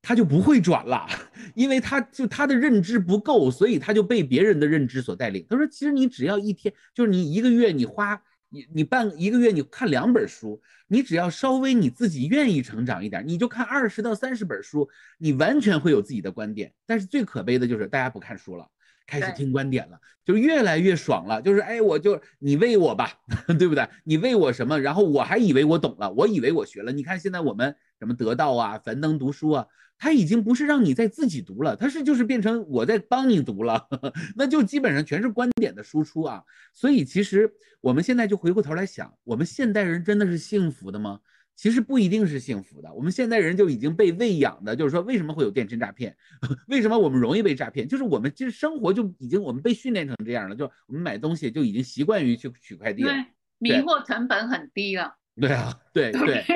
[0.00, 1.08] 他就不会转了，
[1.54, 5.44] 因为他就他的认知不够，所以他就被别人的认知所带领。
[5.48, 8.22] 他说其实你只要一天，就是你一个月你花。
[8.50, 16.72] 你你半一个月你看两本书，你只要稍微你自己愿意成长一点，你就看二十到三十本书，你完全会有自己的观点。
[16.86, 18.66] 但是最可悲的就是大家不看书了，
[19.08, 21.40] 开始听观点了，就越来越爽了。
[21.40, 23.10] 就是哎，我就你喂我吧，
[23.58, 23.88] 对不对？
[24.04, 24.78] 你喂我什么？
[24.78, 26.92] 然后我还以为我懂了，我以为我学了。
[26.92, 29.66] 你看现在我们什么得到啊，樊登读书啊。
[30.00, 33.88] 它已经不是让你在自己读了，它是就是变成我在帮你读了，
[34.36, 36.40] 那就基本上全是观点的输出啊。
[36.72, 41.18] 所以其实我们现在就回过头来想，我们现代人真的是幸福的吗？
[41.58, 42.94] 其实不一定是幸福的。
[42.94, 46.16] 我们现代人就已经被喂养的，就是说为什么会有电信诈骗？
[46.68, 47.88] 为什么我们容易被诈骗？
[47.88, 53.12] 就是我们其实生活就已经我们被训练成这样了，就我们买东西就已经习惯于去取快递了，
[53.58, 55.16] 迷惑成本很低了。
[55.40, 56.44] 对啊，对 对。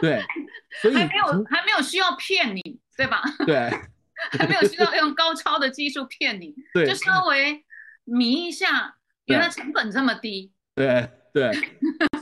[0.00, 0.22] 对，
[0.80, 3.20] 所以还没有还没有需要骗你，对吧？
[3.44, 3.68] 对，
[4.30, 7.64] 还没有需要用高超的技术骗你，对，就稍微
[8.04, 10.52] 迷一下，原来成本这么低。
[10.76, 11.52] 对对，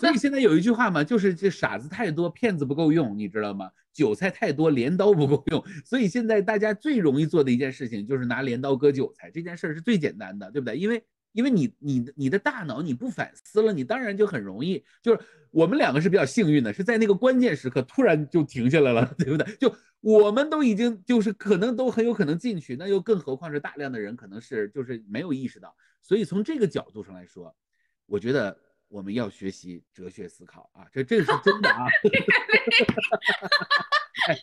[0.00, 3.70] 所以现在有一句话嘛，就是这傻子太多，骗子不够用，你知道吗？
[3.92, 5.64] 韭菜太多，镰刀不够用。
[5.84, 10.76] 所以现在大家最容易做的一件事情，就是拿镰刀割韭菜，这件事儿是最简单的，对不对？
[10.76, 14.84] 因为因为你你你的大脑你不反思了，你当然就很容易。
[15.02, 19.56] 就是我们两个是比较幸运的，是在那个关键时刻突然就停下来了，对不对？
[19.56, 25.74] 就我们都已经就是可能都很有可能进去，那又更何况是大量的人可能是就是没有意识到。
[26.02, 27.56] 所以从这个角度上来说，
[28.06, 28.56] 我觉得
[28.88, 31.86] 我们要学习哲学思考啊，这这是真的啊。
[34.28, 34.34] 哎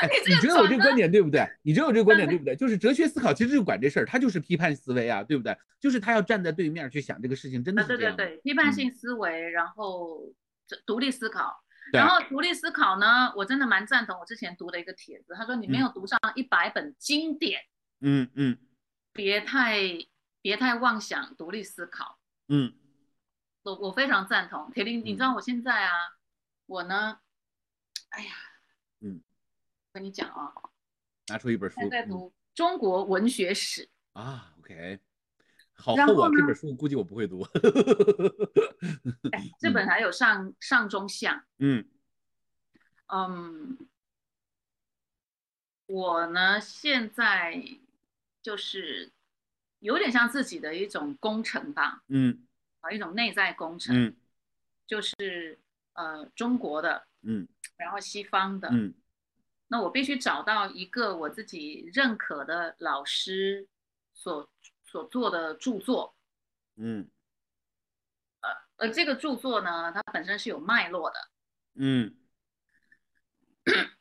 [0.00, 1.46] 哎，你觉得我这个观点对不对？
[1.62, 2.56] 你觉得我这个观点对不对？
[2.56, 5.56] 就是哲学思考其实就管这事儿，它就是批判思维啊，对不对？
[5.78, 8.16] 就是他要站在对面去想这个事情，真的是这样。
[8.16, 10.22] 对对对，批判性思维，然后
[10.86, 11.54] 独立思考，
[11.92, 17.60] 然后独立思考呢，我真的蛮赞同我之前读的一个帖子，他说你没有读上一百本经典，
[18.00, 18.56] 嗯嗯，
[19.12, 19.80] 别太
[20.40, 22.18] 别太妄想独立思考，
[22.48, 22.72] 嗯，
[23.66, 25.92] 我我非常赞同铁林，你知道我现在啊，
[26.66, 27.18] 我呢，
[28.10, 28.32] 哎呀，
[29.00, 29.20] 嗯，
[29.92, 30.54] 跟你讲啊，
[31.26, 35.00] 拿出一本书，在读中国文学史啊，OK。
[35.78, 36.30] 好厚啊！
[36.34, 37.44] 这本书估计我不会读。
[39.60, 41.44] 这本还有上上中下。
[41.58, 41.84] 嗯
[43.08, 43.76] 嗯，
[45.86, 47.62] 我呢现在
[48.40, 49.12] 就是
[49.80, 52.02] 有点像自己的一种工程吧。
[52.08, 52.46] 嗯，
[52.86, 54.06] 啊，一种内在工程。
[54.06, 54.16] 嗯，
[54.86, 55.58] 就是
[55.94, 58.94] 呃中国的，嗯，然后西方的，嗯，
[59.68, 63.68] 那我必须找到一个我自己认可的老师
[64.12, 64.48] 所。
[64.88, 66.16] 所做的著作，
[66.76, 67.10] 嗯，
[68.40, 71.16] 呃，而这个著作呢，它本身是有脉络的，
[71.74, 72.16] 嗯。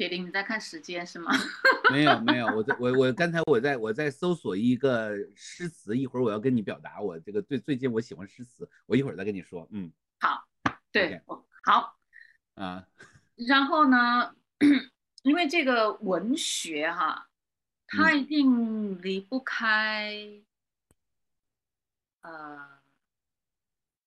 [0.00, 1.30] 铁林，你在看时间是吗？
[1.92, 10.48] 没有没有，我在我我刚才我在我在搜索一个诗词，一会儿我要跟你表达我这个最最近我喜欢诗词，我一会儿再跟你说，嗯，好，
[10.90, 11.20] 对，
[11.62, 11.98] 好，
[12.54, 12.88] 啊，
[13.46, 14.34] 然后呢，
[15.22, 17.26] 因为这个文学哈。
[17.92, 20.16] 它一定离不开，
[22.22, 22.80] 呃，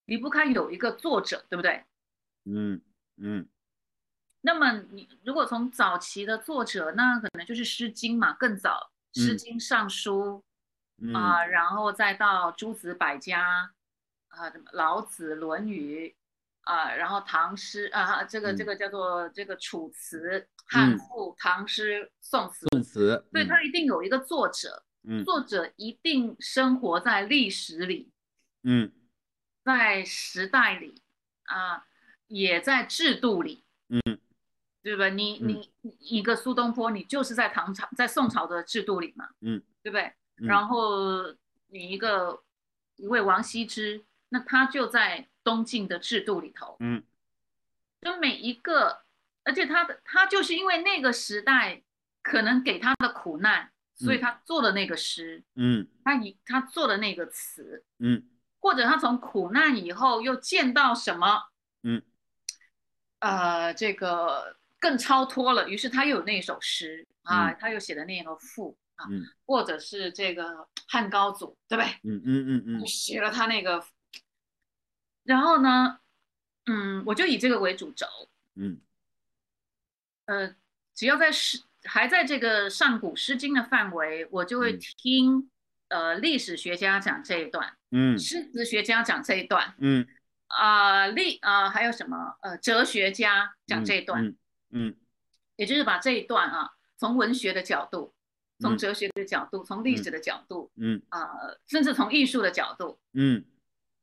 [0.06, 1.84] 离不开有一个作者，对不对？
[2.46, 2.82] 嗯
[3.18, 3.46] 嗯。
[4.46, 10.44] 那么你如果从早期的作者，那可能就是《诗经》嘛，更早，《诗经》《尚书》
[11.18, 13.74] 啊，然后再到诸子百家
[14.30, 16.10] 啊，老子、《论语》。
[16.64, 22.66] 啊，然后唐诗啊，这个这个叫做这个楚辞、汉赋、唐诗、宋词。
[22.72, 28.14] 宋词，对，它一定有一个作者，嗯，作者一定生活在历史里，
[28.64, 28.90] 嗯，
[29.66, 31.02] 在时代里
[31.44, 31.86] 啊，
[32.28, 33.63] 也在制度里，嗯，
[34.84, 35.10] 对吧？
[35.10, 40.14] 你你一个苏东坡，你就是在唐朝、在宋朝的制度里嘛，嗯，对不对？
[40.36, 41.24] 然后
[41.70, 42.44] 你一个
[42.98, 45.28] 一位王羲之，那他就在。
[45.46, 47.04] 东晋的制度里头，嗯，
[48.00, 49.02] 就每一个，
[49.44, 51.84] 而且他的他就是因为那个时代
[52.22, 58.24] 可能给他的苦难，所以他做的那个诗，嗯，他以他做的那个词，嗯，
[58.62, 61.50] 或者他从苦难以后又见到什么，
[61.82, 62.02] 嗯，
[63.20, 69.08] 呃，这个更超脱了，于是他又有那首诗啊，他又写的那个赋啊，
[69.46, 71.90] 或者是这个汉高祖，对不对？
[72.04, 73.82] 嗯嗯嗯嗯，写了他那个。
[75.24, 76.00] 然后呢，
[76.66, 78.06] 嗯，我就以这个为主轴，
[78.56, 78.82] 嗯，
[80.26, 80.54] 呃，
[80.94, 85.50] 只要在诗还在这个上古诗经的范围，我就会听
[85.88, 90.06] 呃历史学家讲这一段，嗯，诗词学家讲这一段，嗯，
[90.48, 94.36] 啊历啊还有什么呃哲学家讲这一段，嗯，
[95.56, 98.14] 也就是把这一段啊从文学的角度，
[98.60, 101.02] 从哲学的角度，从历史的角度，嗯。
[101.10, 101.30] 啊
[101.68, 103.46] 甚至从艺术的角度，嗯。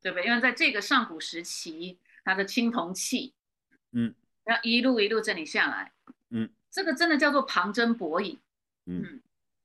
[0.02, 0.24] 对不对？
[0.24, 3.34] 因为在这个上古时期，它的青铜器，
[3.92, 4.14] 嗯，
[4.46, 5.92] 要一路一路整理下来，
[6.30, 8.40] 嗯，这个真的叫做旁征博引，
[8.86, 9.20] 嗯，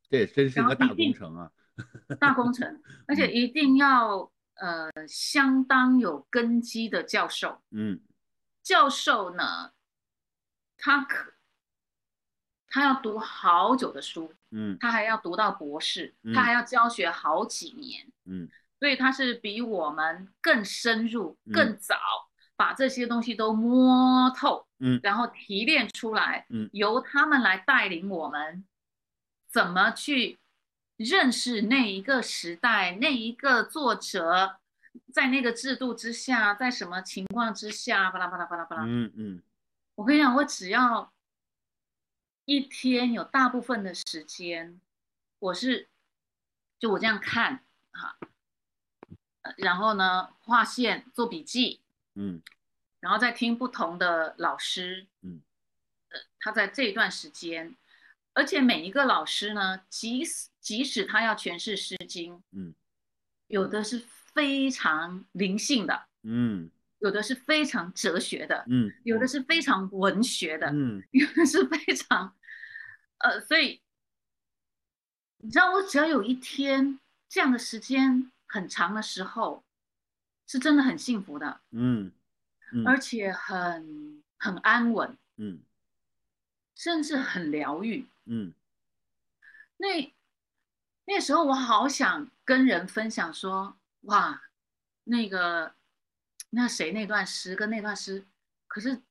[0.10, 1.51] 这真是个大工程啊，
[2.20, 8.01] 大工程， 而且一定要呃相当有根基的教授，嗯，
[8.62, 9.72] 教授呢，
[10.86, 11.34] 他可
[12.68, 18.48] 他要读好久的书，嗯，他还要读到博士，他还要教学好几年，嗯。
[18.78, 21.96] 所以他是比我们更深入、更早
[22.58, 28.64] 把这些东西都摸透，嗯，然后提炼出来，嗯，由他们来带领我们
[29.50, 30.38] 怎么去
[30.98, 34.58] 认识那一个时代、那一个作者，
[35.14, 39.42] 在那个制度之下，在什么情况之下，巴拉巴拉巴拉巴拉，嗯嗯，
[39.96, 41.14] 我跟你讲，我只要
[42.46, 44.80] 一天有大部分的时间，
[45.39, 45.89] 我是
[46.78, 48.18] 就我这样看哈。
[49.58, 51.82] 然后呢，画线做笔记，
[52.16, 52.41] 嗯，
[53.00, 55.41] 然后再听不同的老师，嗯，
[56.10, 57.78] 呃，他在这一段时间，
[58.34, 62.74] 而且每一个老师呢，即使即使他要诠释《诗经》，嗯，
[63.48, 64.00] 有的是
[64.34, 66.72] 非常灵性的，嗯，
[67.06, 72.36] 有的是非常哲学的，嗯，有的是非常文学的，嗯，有的是非常，
[73.20, 73.80] 呃，所以
[75.38, 76.99] 你知道，我只要有一天
[77.30, 78.32] 这样的时间。
[78.47, 79.66] 很长的时候，
[80.47, 82.14] 是真的很幸福的，嗯，
[82.86, 85.60] 而且很很安稳，嗯，
[86.74, 88.53] 甚至很疗愈，嗯。
[89.76, 90.14] 那
[91.06, 94.43] 那时候我好想跟人分享说，哇，
[95.03, 95.75] 那个
[96.56, 98.26] 那谁那段诗跟那段诗，
[98.66, 99.01] 可是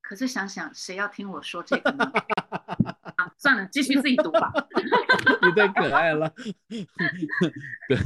[0.00, 2.04] 可是想想谁要听我说这个呢？
[3.16, 4.52] 啊，算了，继续自己读吧。
[5.42, 6.32] 你太可爱了。
[7.88, 7.98] 对，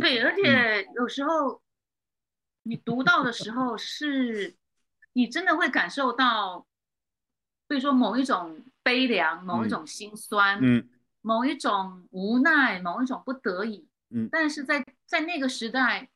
[0.00, 1.62] 对，而且有时候
[2.62, 4.56] 你读到的时候，是
[5.12, 6.66] 你真的会感受到，
[7.68, 10.88] 比如说某一种悲凉，某一种心酸，嗯，
[11.20, 16.08] 某一种无奈，某一种不得已，嗯，但是在在那个时代，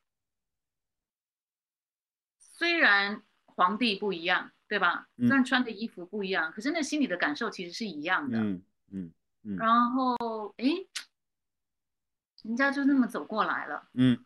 [2.57, 4.51] 虽然皇帝不一样。
[4.69, 5.07] 对吧？
[5.17, 8.37] 虽然穿的衣服不一样，可是那心里的感受其实是一样的。
[8.37, 9.55] 嗯嗯嗯。
[9.55, 10.65] 然后，哎，
[12.43, 13.87] 人家就那么走过来了。
[13.93, 14.25] 嗯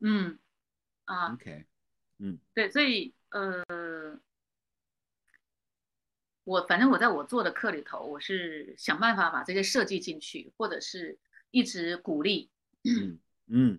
[0.00, 0.36] 嗯
[1.04, 1.34] 啊。
[1.34, 1.66] OK。
[2.18, 2.36] 嗯。
[2.52, 3.64] 对，所以呃，
[6.42, 11.16] 我反正我在我做的课里头，我是想办法把这些设计进去，或者是
[11.52, 12.50] 一直鼓励。
[12.82, 13.78] 嗯嗯。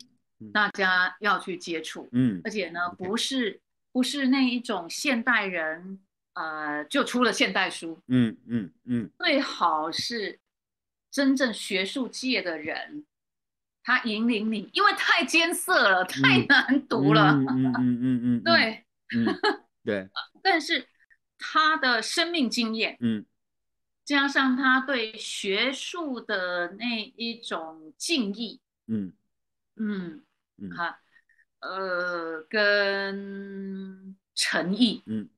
[0.54, 2.08] 大家要去接触。
[2.14, 2.40] 嗯。
[2.46, 3.60] 而且呢，不是。
[3.92, 6.00] 不是那一种现代人，
[6.34, 10.40] 呃，就出了现代书，嗯嗯嗯，最好是
[11.10, 13.06] 真正学术界的人，
[13.84, 18.86] 他引领你，因为太艰涩了，太难读了，嗯嗯嗯嗯嗯，对，
[19.84, 20.10] 对，
[20.42, 20.88] 但是
[21.38, 23.26] 他的生命经验，嗯，
[24.06, 29.14] 加上他对学术的那一种敬意，嗯。
[29.78, 30.22] 嗯
[30.58, 31.01] 嗯，哈。
[31.62, 35.30] 呃，跟诚意，嗯，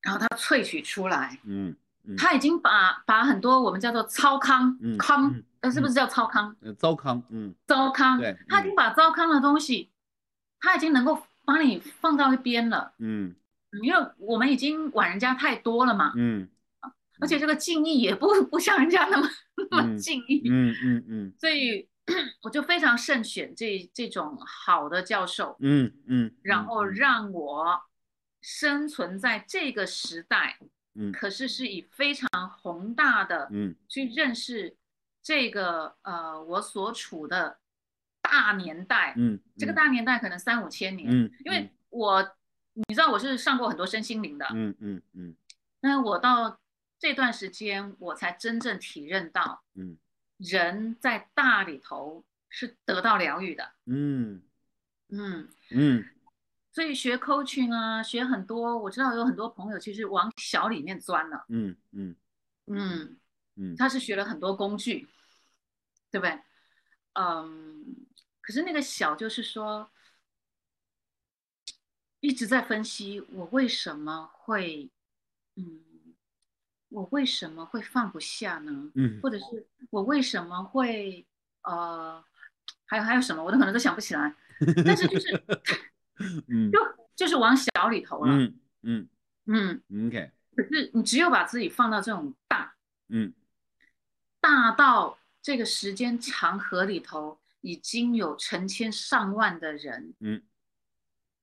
[0.00, 6.56] 然后他萃取出来，嗯嗯，他已经把把很多我们叫做糟糠，糠，呃，是不是叫糟糠？
[6.62, 9.90] 呃，糟糠，嗯，糟糠，对，他已经把糟糠的东西，
[10.60, 13.34] 他已经能够把你放到一边了，嗯，
[13.82, 16.48] 因为我们已经管人家太多了嘛，嗯，
[17.20, 19.28] 而且这个敬意也不不像人家那么
[19.70, 21.86] 那么敬意，嗯嗯嗯，所以。
[22.42, 27.82] 我就非常慎选这这种好的教授，嗯嗯，然后让我
[28.40, 30.56] 生存在这个时代，
[30.94, 34.76] 嗯，可是是以非常宏大的，嗯，去认识
[35.20, 37.58] 这个呃我所处的
[38.22, 42.22] 大年代，嗯，这个大年代可能三五千年，嗯，因为我
[42.74, 45.34] 你知道我是上过很多身心灵的，嗯嗯嗯，
[45.80, 46.60] 那我到
[47.00, 49.98] 这段时间我才真正体认到，嗯。
[50.36, 54.42] 人在大里头是得到疗愈的，嗯。
[55.08, 55.48] 嗯。
[55.70, 56.04] 嗯，
[56.72, 62.16] 所以学 coaching 啊，学很多，我知道有很多朋友其实往小里面钻了，嗯嗯。
[62.66, 63.16] 嗯
[63.56, 65.08] 嗯，他是学了很多工具，
[66.10, 66.38] 对不对？
[67.14, 67.96] 嗯，
[68.40, 69.90] 可是那个小就是说
[72.20, 74.90] 一直在分析我为什么会，
[75.54, 75.80] 嗯。
[76.88, 78.90] 我为什么会放不下呢？
[78.94, 81.26] 嗯，或者是我为什么会
[81.62, 82.22] 呃，
[82.84, 84.34] 还有还有什么，我都可能都想不起来。
[84.84, 85.44] 但是就是，
[86.48, 86.78] 嗯，就
[87.16, 88.32] 就是往小里头了。
[88.32, 89.08] 嗯嗯
[89.90, 90.30] 嗯，OK。
[90.54, 92.74] 可是你只有把自己放到这种大，
[93.08, 93.34] 嗯，
[94.40, 100.42] 大到这个时间长河里头，已经有成千上万的人，嗯，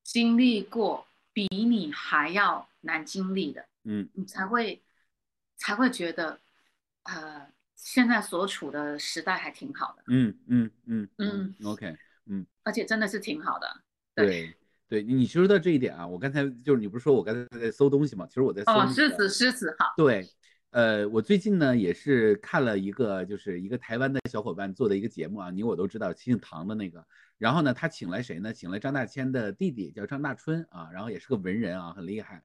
[0.02, 4.82] 经历过比你还要难经历的，嗯，你才会。
[5.64, 6.38] 才会觉得，
[7.04, 10.02] 呃，现在所处的时代还挺好的。
[10.08, 11.96] 嗯嗯嗯嗯，OK，
[12.26, 13.66] 嗯，而且真的是挺好的。
[14.14, 14.54] 对
[14.86, 18.26] 对，你说到这一点啊，我刚才就是你不是说我刚才在搜东西吗？
[18.28, 18.72] 其实我在搜。
[18.72, 19.94] 哦，狮子，狮子，好。
[19.96, 20.28] 对，
[20.68, 27.02] 呃，我最近呢也是看了一个，就是一个台湾的小伙伴做的一个节目啊，你我都知道，姓唐的那个。
[27.38, 28.52] 然后呢，他请来谁呢？
[28.52, 32.42] 请来张大千的弟弟，叫张大春啊，然后也是个文人啊，很厉害。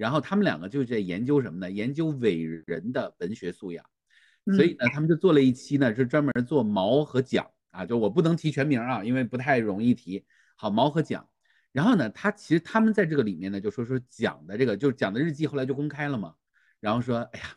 [0.00, 1.70] 然后他们两个就在研究什么呢？
[1.70, 3.84] 研究伟人的文学素养，
[4.56, 10.24] 所以呢，他们就做了一期呢，是专门做毛和蒋啊，就我不能提全名啊，因为不太容易提。
[10.56, 11.28] 好，毛和蒋，
[11.70, 16.34] 然后呢，他其实他们在这个里面呢，就说说蒋的这个，就是蒋的日记，后来就公开了嘛。
[16.80, 17.54] 然后说，哎呀，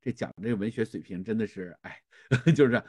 [0.00, 1.98] 这蒋这个文学水平真的是，哎，
[2.56, 2.82] 就是。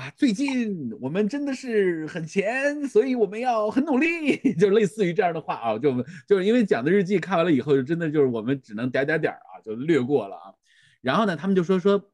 [0.00, 5.92] 啊，最近我们真的是很闲，所以我们要很努力， 就类似于这样的话啊，就
[6.26, 10.54] 就是因为讲的日记看完了以后，就真的就是我们只能点点点啊，就略过了啊。
[11.02, 12.10] 然后呢，他们就说说，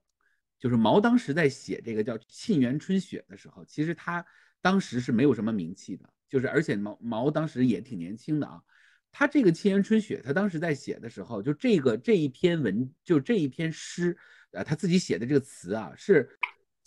[0.58, 4.26] 就是毛当时在写这个叫《沁园春雪》的时候，其实他
[4.60, 8.60] 当时是没有什么名气的，就是而且毛毛当时也挺年轻的啊。
[9.12, 14.18] 他这个《沁园春雪》，他当时在写的时候，就这个这一篇文，就这一篇诗，
[14.50, 16.28] 呃，他自己写的这个词啊是。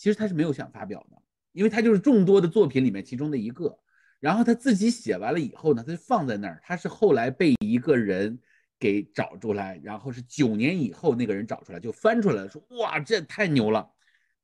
[0.00, 1.22] 其实他是没有想发表的，
[1.52, 3.78] 因为他就是众多的作品里面其中的一个。
[4.18, 6.58] 然后他自己写完了以后呢，他就放在那儿。
[6.62, 8.38] 他是后来被一个人
[8.78, 13.90] 给找出来，然后是九年以后那个人找出来就翻出来，说哇，这太牛了。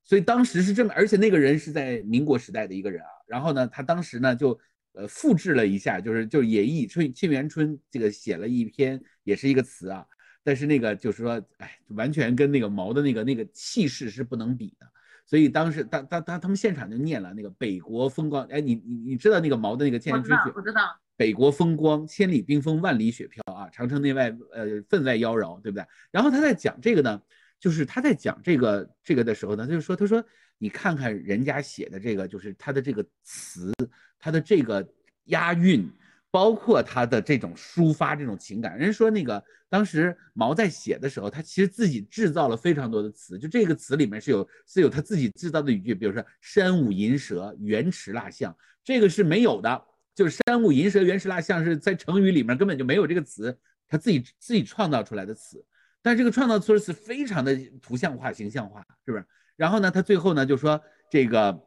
[0.04, 3.08] 所以当时是这么，而且那个人是在民国时代的一个人啊。
[3.26, 4.60] 然后呢，他当时呢就
[4.92, 10.04] 呃复制了一下，就是就是也以春沁园春这个写了一篇，也是一个词啊。
[10.44, 14.86] 但是那个就是说，哎，完全跟那个毛的那个那个气势是不能比的。
[15.26, 20.52] 所以当时当当当他们现场就念了那个北国风光，哎，你你你知道那个毛的那个千年春雪？
[20.54, 20.80] 我知道。
[21.16, 25.84] 北国风光，千里冰封，万里雪飘啊，长城内外，呃，分外妖娆，对不对？
[26.10, 27.20] 然后他在讲这个呢，
[27.58, 30.24] 就是他在讲这个这个的时候呢，他就说，他说
[30.58, 33.72] 你看看人家写的这个，就是他的这个词，
[34.18, 34.86] 他的这个
[35.24, 35.90] 押韵。
[36.36, 49.82] 包括他的这种抒发这种情感，人说那个当时毛在写的时候，他其实自己制造了非常多的词，就这个词里面是有是有他自己制造的语句，比如说山舞银蛇，原驰蜡象，这个是没有的，
[50.14, 53.58] 就是山舞银蛇，原驰蜡象是在成语里面根本就没有这个词，
[53.88, 55.64] 他自己自己创造出来的词，
[56.02, 59.24] 但这个创造出来的词非常的图像化、形象化，是不是？
[59.56, 60.78] 然后呢，他最后呢就说
[61.10, 61.58] 这个。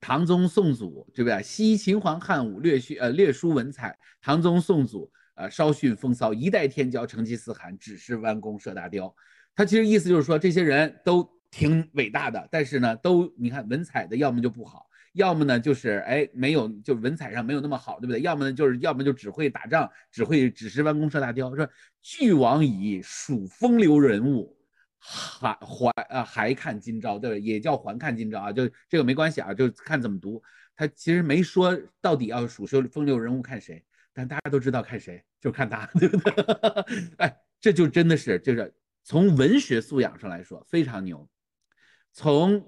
[0.00, 1.42] 唐宗宋祖，对不对？
[1.42, 3.96] 惜秦皇汉武，略叙呃略书文采。
[4.20, 9.14] 唐宗宋祖，呃稍逊风骚，一代天骄，成吉思汗，只是弯弓射大雕。
[9.54, 18.20] 他其实意思就是说，这些人都挺伟大的，但是呢，都你看文采的，要么就不好，要么呢就是哎没有，就文采上没有那么好，对不对？
[18.20, 21.54] 要么呢就是要么就只会打仗，只会只是弯弓射大雕。
[21.54, 21.68] 说
[22.02, 24.55] 俱往矣，属风流人物。
[25.08, 30.42] 还还啊，还看今朝，对吧也叫还看今朝啊，就这个没关系啊，就看怎么读。
[30.74, 33.82] 他其实没说到底要数风风流人物看谁，
[34.12, 36.34] 但大家都知道看谁，就看他，对不对？
[37.18, 41.28] 哎，这就真的是就是从文学素养上来说非常牛，
[42.12, 42.62] 从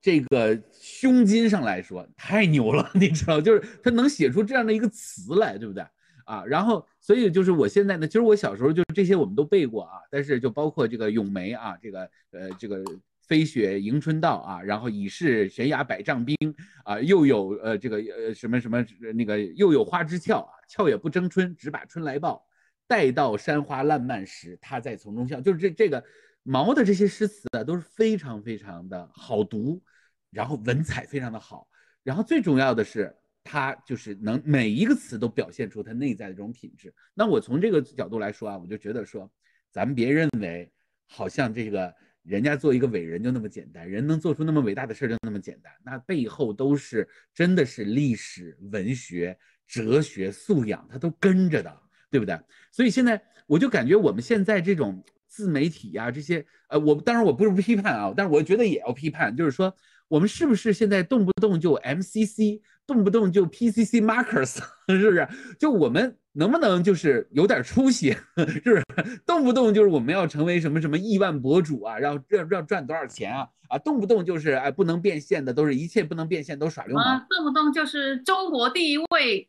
[0.00, 5.86] 这个胸襟上来说太牛了， 你知道，就是他能写出这样的一个词来，对不对？
[6.24, 12.82] 啊，然后所以就是我现在呢，其实我小时候就是这些我们都背过啊，但是就包括这个咏梅啊，这个呃这个
[13.26, 16.36] 飞雪迎春到啊，然后已是悬崖百丈冰
[16.84, 22.46] 啊，又有呃这个呃什么什么那个又有花枝俏啊，俏也不争春，只把春来报，
[22.86, 26.02] 待到山花烂漫时，他在丛中笑，就是这这个
[26.42, 29.82] 毛的这些诗词啊，都是非常非常的好读，
[30.30, 31.68] 然后文采非常的好，
[32.02, 33.14] 然后最重要的是。
[33.44, 36.92] 他就是能每一个词都表现出他内在的这种品质。
[37.12, 39.30] 那我从这个角度来说啊，我就觉得说，
[39.70, 40.72] 咱们别认为
[41.06, 52.40] 好像这个人家做一个伟人就那么简单，人能做出那么伟大的事就那么简单，那背后都是真的是历史、文学、哲学素养，他都跟着的，对不对？
[52.72, 59.76] 所以现在我就感觉我们现在这种自媒体呀，这些呃，我当然我不是批判啊，但是我觉得也要批判，就是说
[60.08, 62.62] 我们是不是现在动不动就 MCC？
[62.86, 64.58] 动不动就 PCC markers，
[64.88, 65.26] 是不是？
[65.58, 68.84] 就我们能不能就是有点出息， 是不是？
[69.24, 73.48] 动不动就是我们要成为什么什么亿万博主啊，然后要要赚多少钱啊？
[73.68, 77.26] 啊，动不动就是哎不能变现的，都是一切不能变现都耍流氓。
[77.30, 79.48] 动不动就是中国第一位。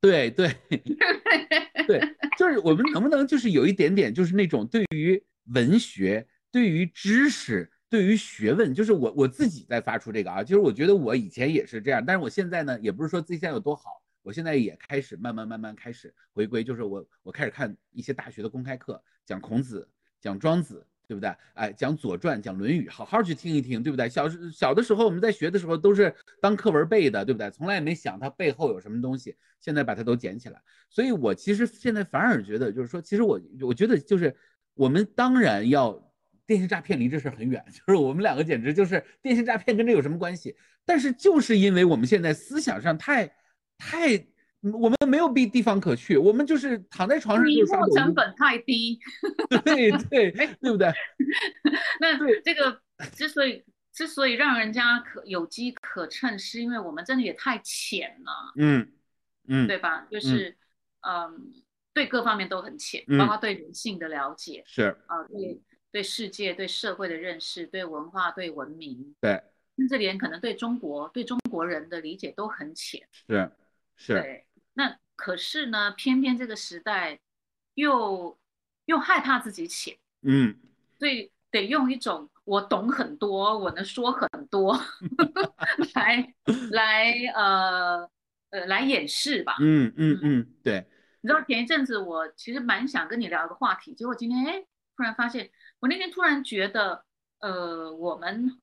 [0.00, 0.54] 对对
[1.88, 2.00] 对，
[2.38, 5.20] 就是我们能不能就是有一点点就是那种对于
[5.52, 7.68] 文学、对于知识。
[7.90, 19.88] 对于学问，就是我我自己在发出这个啊，就是我觉得我以前也是这样，但是我现在呢，也不是说自己现在有多好，我现在也开始慢慢慢慢开始回归，就是我我开始看一些大学的公开课，讲孔子，
[20.20, 21.34] 讲庄子，对不对？
[21.54, 24.06] 哎，讲左传，讲论语，好好去听一听，对不对？
[24.06, 27.50] 小时小的时候我们在学的时候都是当课文背的，对不对？
[27.50, 30.60] 从来也没想它背后有什么东西，现在把它都捡起来，
[30.90, 34.36] 所以我其实现在反而觉得，就是说，其实我我觉得就是
[34.74, 36.04] 我们当然要。
[36.48, 40.56] 电信诈骗离这事很远，就是我们两个简直就是电信诈骗跟这有什么关系？
[40.86, 43.26] 但是就是因为我们现在思想上太
[43.76, 44.26] 太，
[44.62, 48.98] 我们没有地地方可去，我们就是躺在床上成本太低，
[49.62, 50.90] 对 对，对不对？
[52.00, 52.80] 那这个
[53.14, 58.90] 之所以之所以让人家可有机可乘，是因为我们真的也太浅了，嗯
[59.48, 60.08] 嗯，对吧？
[60.10, 60.56] 就是
[61.02, 61.52] 嗯，
[61.92, 65.60] 对各方面都很浅，包括对人性的了解是啊，对。
[65.90, 69.42] 对世界、对社会的认识、对文化、对文明，对，
[69.76, 73.08] 甚至连可能对中国、对中国人的理解都很浅。
[73.10, 73.50] 是，
[73.96, 74.12] 是。
[74.12, 77.18] 对，那可是呢，偏偏这个时代
[77.74, 78.38] 又
[78.84, 80.54] 又害怕自己浅，嗯，
[80.98, 84.78] 所以得用一种我懂很多，我能说很多
[85.94, 86.34] 来
[86.70, 88.10] 来呃
[88.50, 89.56] 呃来掩饰吧。
[89.60, 90.86] 嗯嗯嗯，对。
[91.22, 95.50] 你知道前一阵子我其实蛮想跟你聊一个话题，结果今天哎突然发现。
[95.80, 97.04] 我那天突然觉得，
[97.38, 98.60] 呃，我们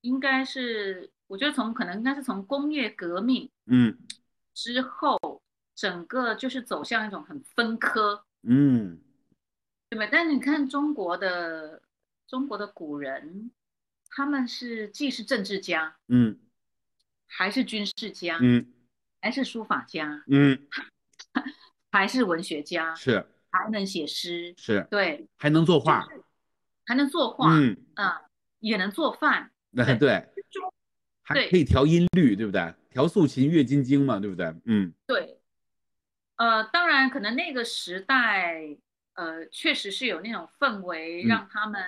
[0.00, 3.96] 应该是，我觉得从可能应该是从工业革命，嗯，
[4.52, 5.42] 之后，
[5.74, 9.00] 整个就是走向一种很分科，嗯，
[9.88, 10.08] 对吧？
[10.10, 11.82] 但是你看中国的
[12.26, 13.52] 中国的古人，
[14.10, 16.38] 他们是既是政治家，嗯，
[17.26, 18.72] 还是军事家，嗯，
[19.20, 20.66] 还是书法家，嗯，
[21.92, 26.06] 还是文学家，是，还能写诗，是，对，还能作画，
[26.84, 27.76] 还能作画，嗯。
[27.94, 28.22] 啊，
[28.60, 29.96] 也能做饭，那 对。
[29.98, 30.28] 对，
[31.22, 32.74] 还可以调音律，对不对？
[32.90, 34.54] 调素琴阅金经嘛，对不对？
[34.64, 35.38] 嗯，对，
[36.36, 38.76] 呃，当然可能那个时代，
[39.14, 41.28] 呃，确实是有那种氛围，嗯。
[41.28, 41.82] 让他们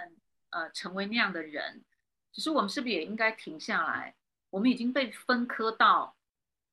[0.51, 1.83] 呃成为那样的人。
[2.33, 4.15] 只是我们是不是也应该停下来？
[4.51, 6.15] 我们已经被分科到，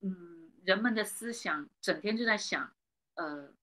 [0.01, 2.69] 嗯，人们的思想整天就在想，
[3.15, 3.53] 呃，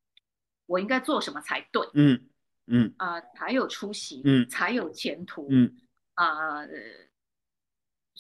[0.67, 2.29] 我应该做什么才对嗯
[2.67, 5.77] 嗯啊、才有出息，嗯才有前途，嗯
[6.15, 6.69] 啊、呃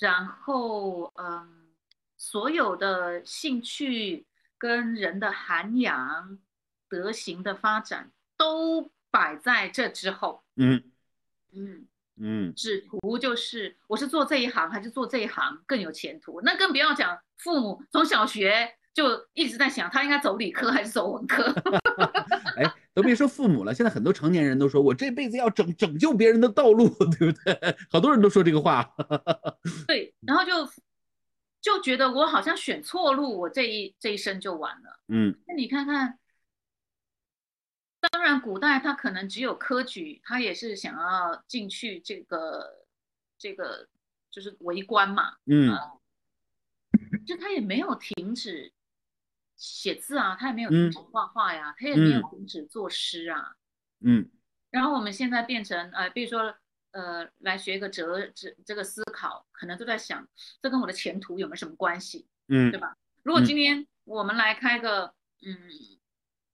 [0.00, 1.68] 然后嗯，
[2.16, 4.26] 所有的兴趣
[4.58, 6.38] 跟人的涵养、
[6.88, 10.42] 德行的发展都摆在这之后。
[10.56, 10.90] 嗯
[11.52, 11.86] 嗯，
[12.16, 16.40] 嗯只图就是我是做这一行还是做这一行更有前途。
[16.40, 21.44] 那更不要讲父母从小学就一直在想他应该走理科还是走文科。
[22.56, 26.88] 哎，都别说父母了，现在很多成年人都说我这辈子要拯拯救别人的道路，
[27.18, 27.76] 对不对？
[27.90, 28.94] 好多人都说这个话。
[29.86, 30.70] 对，然后就
[31.60, 35.00] 就觉得我好像选错路，我这一这一生就完了。
[35.08, 36.18] 嗯那你看看，
[38.00, 42.86] 当然古代他可能只有科举，他也是想要进去这个
[43.38, 43.88] 这个
[44.30, 45.76] 就是为官嘛，嗯
[47.26, 48.70] 就他也没有停止
[49.56, 53.56] 写字啊，他也没有嗯停止画画呀，他也没有嗯停止作诗啊。
[54.00, 54.28] 嗯
[54.70, 56.54] 然后我们现在变成呃，比如说
[56.90, 60.26] 呃，来学一个哲这这个思考，可能都在想
[60.60, 62.26] 这跟我的前途有没有什么关系？
[62.48, 62.96] 嗯对吧？
[63.22, 65.14] 如果嗯今天我们来开个
[65.46, 65.56] 嗯，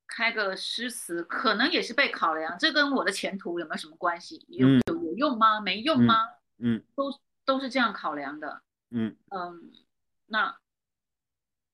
[0.06, 4.44] 开个诗词，可能也是被考量，这跟我的前途有没有什么关系？
[4.48, 5.60] 有嗯有有用吗？
[5.60, 6.14] 没用嗯吗？
[6.58, 7.10] 嗯都
[7.44, 8.62] 都是这样考量的。
[8.90, 9.72] 嗯嗯，
[10.26, 10.58] 那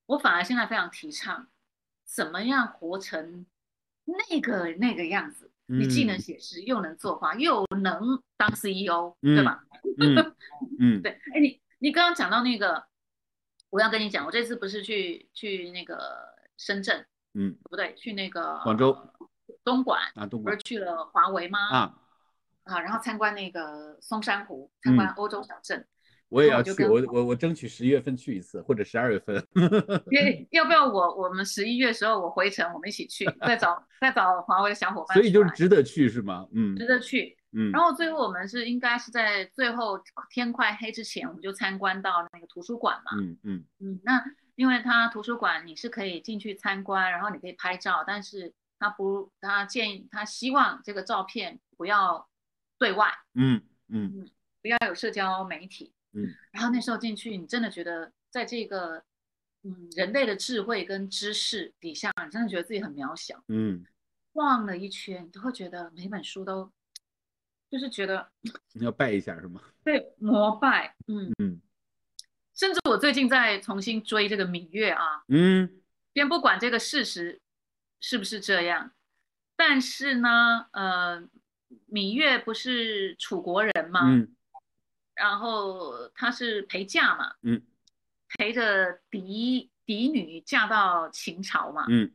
[0.06, 1.48] 我反而现在非常提倡，
[2.04, 3.44] 怎么样活成
[4.04, 5.50] 那个那个样子？
[5.68, 9.64] 你既能嗯写诗，又能作画，又能当 CEO，对吧？
[9.98, 10.14] 嗯
[10.78, 12.86] 嗯对，哎，你你刚刚讲到那个，
[13.70, 17.04] 我要跟你讲，我这次不是去去那个深圳，
[17.34, 18.96] 嗯不对，去那个广州
[19.64, 21.58] 东莞，啊，东不是去了华为吗？
[21.68, 21.98] 啊，
[22.62, 25.84] 啊，然后参观那个松山湖，参观嗯欧洲小镇。
[26.28, 29.36] 我也要去，我我我我争取十一月份去一次，或者十二月份。
[30.10, 30.22] 要
[30.62, 36.46] 要不要我我们十一月时候我回程，我们一起去，再 找再找华为的小伙伴，所以就是值得去是吗？
[36.52, 37.36] 嗯值得去。
[37.52, 39.98] 嗯然后最后我们是应该是在最后
[40.28, 43.12] 天快黑之前，我们就参观到那个图书馆嘛。
[43.18, 44.22] 嗯嗯嗯，那
[44.56, 52.28] 因为它图书馆你是可以进去参观，然后你可以拍照，但是他不，他建议他希望这个照片不要
[52.78, 54.28] 对外，嗯嗯
[54.60, 55.94] 不要有社交媒体。
[56.16, 59.02] 嗯，然后那时候进去，你真的觉得在这个
[59.62, 63.42] 嗯人类的智慧跟知识底下，你真的觉得自己很渺小。
[63.48, 63.84] 嗯，
[64.32, 66.70] 逛了一圈，你都会觉得每本书都
[67.70, 68.30] 就是觉得
[68.74, 69.60] 你要拜一下是吗？
[69.84, 71.60] 对膜拜，嗯嗯
[72.54, 75.70] 甚至我最近在重新追这个芈月啊，嗯
[76.14, 77.38] 先不管这个事实
[78.00, 78.92] 是不是这样，
[79.56, 81.20] 但是呢，呃，
[81.90, 84.00] 芈月不是楚国人吗？
[84.06, 84.35] 嗯
[85.16, 87.60] 然后她是陪嫁嘛，嗯。
[88.28, 92.12] 陪着嫡嫡女嫁到秦朝嘛，嗯。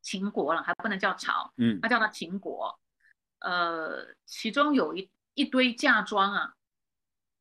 [0.00, 1.80] 秦国了，还不能叫朝，嗯。
[1.80, 2.78] 她叫她秦国。
[3.40, 6.54] 呃，其中有一一堆嫁妆啊，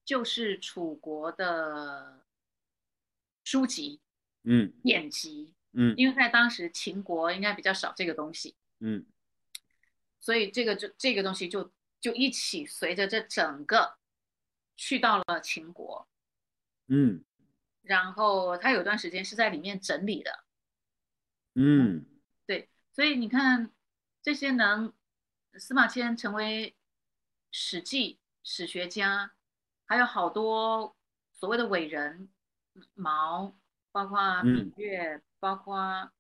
[0.04, 2.26] 就是楚国的
[3.44, 4.02] 书籍、
[4.44, 4.74] 嗯。
[4.84, 5.94] 典籍，嗯。
[5.98, 9.06] 因为在当时秦国应该比较少这个东西，嗯。
[10.20, 13.98] 所以这个就这个东西就就一起随着这整个
[14.82, 16.08] 去到了秦国，
[16.88, 17.24] 嗯。
[17.84, 20.44] 然后他有段时间是在里面整理的，
[21.54, 22.04] 嗯。
[22.48, 23.72] 对所以你看
[24.24, 24.92] 这些能
[25.54, 26.76] 司马迁成为
[27.52, 29.34] 史记史学家，
[29.86, 30.96] 还有好多
[31.32, 32.28] 所谓的伟人，
[32.96, 33.56] 毛，
[33.92, 36.12] 包括芈嗯月，包括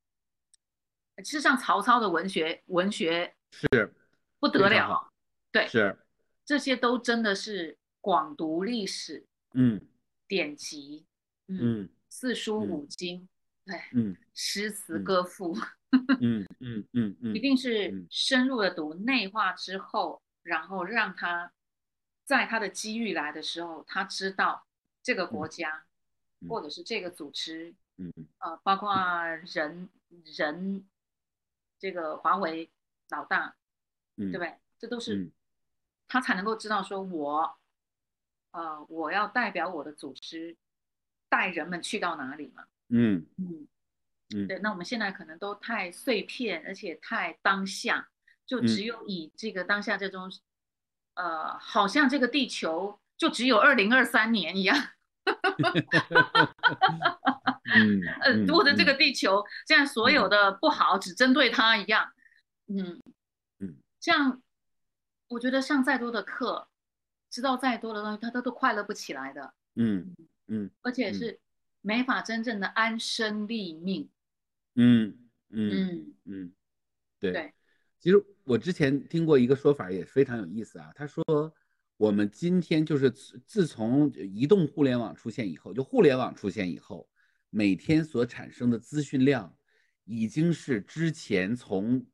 [1.17, 3.91] 事实上曹操的文学文学是
[4.39, 5.11] 不得了，
[5.51, 5.97] 对，是。
[6.45, 9.79] 这些都真的是广读历史嗯
[10.27, 11.05] 典籍，
[11.47, 13.29] 嗯，嗯四书嗯五经，
[13.63, 15.55] 对，嗯诗词嗯歌赋。
[16.21, 21.51] 嗯嗯嗯嗯一定是嗯深入的读内化之后，然后让他
[22.23, 24.65] 在他的机遇来的时候，他知道
[25.03, 25.85] 这个国家、
[26.39, 28.95] 嗯或者是这个组织，嗯呃，包括
[29.53, 29.89] 人
[30.37, 30.87] 人
[31.77, 32.71] 这个华为
[33.09, 33.55] 老大，
[34.15, 34.57] 嗯对不对？
[34.79, 35.31] 这都是嗯
[36.07, 37.59] 他才能够知道说我，
[38.51, 40.55] 呃，我要代表我的组织
[41.29, 42.63] 带人们去到哪里嘛。
[42.89, 43.67] 嗯嗯，
[44.35, 48.09] 嗯，对，那我们现在可能都太碎片，而且太当下，
[48.45, 50.29] 就只有以这个当下这种，
[51.13, 54.77] 呃，好像这个地球就只有二零二三年一样。
[57.73, 62.11] 嗯，呃，我的这个地球，现在所有的不好只针对他一样。
[62.67, 63.01] 嗯
[63.59, 64.41] 嗯，这样
[65.29, 66.67] 我觉得上再多的课，
[67.31, 69.53] 知道再多的东西，他他都快乐不起来的。
[69.75, 70.13] 嗯
[70.47, 71.39] 嗯，而且是
[71.79, 74.07] 没法真正的安身立命。
[74.75, 75.17] 嗯
[75.49, 76.51] 嗯嗯，
[77.19, 77.53] 对对。
[77.99, 80.91] 其实我之前听过一个说法，也非常有意思啊。
[80.93, 81.23] 他说，
[81.95, 87.07] 我们今天就是自从移动互联网出现以后，就互联网出现以后，
[87.49, 89.55] 每天所产生的资讯量，
[90.03, 92.05] 已经是之前从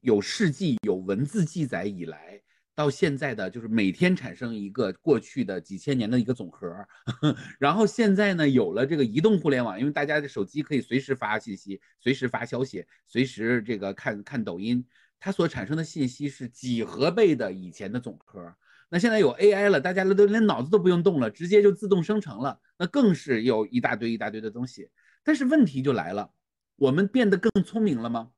[0.00, 2.42] 有世纪、有文字记载以来。
[2.76, 6.70] 到现在的就是每天产生一个过去的几千年的一个总和，
[7.58, 14.84] 然后现在呢有了这个移动互联网，因为大家的手机可以随时发信息，随时发消息，随时这个看看抖音，
[15.18, 18.54] 它所产生的信息是几何倍的以前的总和。
[18.90, 24.90] 那现在有 AI 了，大家都连脑子都不用动了，直接就自动生成了，那更是有一大堆一大堆的东西。
[25.24, 26.30] 但是问题就来了，
[26.76, 28.32] 我们变得更聪明了吗？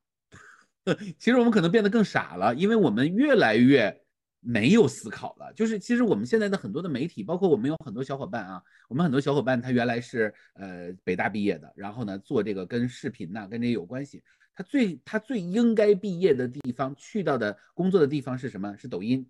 [1.19, 4.01] 其实我们可能变得更傻了，因为我们越来越。
[4.41, 14.23] 没有思考了，就是其实我们现在的很多的媒体，包括我们有很多小伙伴啊，我们很多小伙伴他原来是呃北大毕业的，然后呢做这个跟视频呐跟这有关系，
[14.55, 18.75] 他最他最应该毕业的地方去到的工作的地方是什么？
[18.77, 19.29] 是抖音，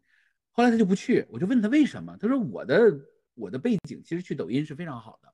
[0.51, 2.99] 后来他就不去，我就问他为什么，他说我的
[3.33, 5.33] 我的背景其实去抖音是非常好的，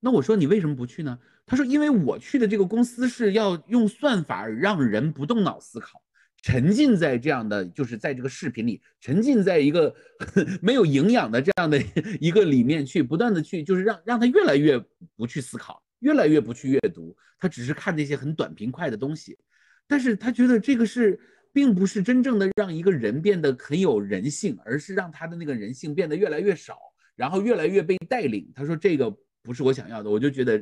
[0.00, 1.18] 那我说你为什么不去呢？
[1.44, 6.02] 他说因为我去的这个公司是要用算法让人不动脑思考。
[6.42, 9.94] 沉浸在这样的，就是在这个视频里，沉浸在一个
[10.60, 11.80] 没有营养的这样的
[12.20, 14.76] 一个里面去，不断的去，就是让让他越来越
[15.16, 19.38] 不去思考，越来越不去阅读，他只是看那些很短平快的东西，
[19.86, 21.18] 但是他觉得这个是，
[21.52, 26.76] 并不是真正的让一个人变得很有人性，而是让他的那个人性变得越来越少，
[27.14, 28.50] 然后越来越被带领。
[28.52, 30.60] 他说这个不是我想要的，我就觉得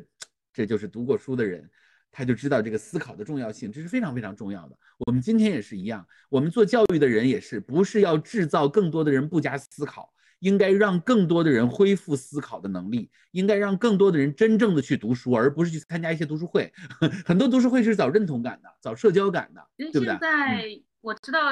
[0.53, 1.71] 这就是读过书的人。
[2.13, 4.77] 他就知道这个思考的重要性，这是非常非常重要的。
[5.07, 16.73] 我们今天也是一样，我们做教育的人也是，不是要制造更多的人不加思考，应该让更多的人恢复思考的能力，应该让更多的人真正的去读书，而不是去参加一些读书会。
[17.25, 20.07] 很多读书会是找认同感的，找社交感的，对不对？
[20.07, 21.51] 现在我知道，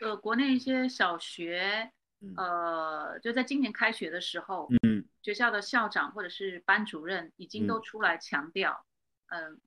[0.00, 1.90] 呃，国内一些小学，
[2.36, 8.84] 呃，就在今年开学的时候，嗯，学校的校长或者是班主任已经都出来强调，
[9.28, 9.60] 嗯。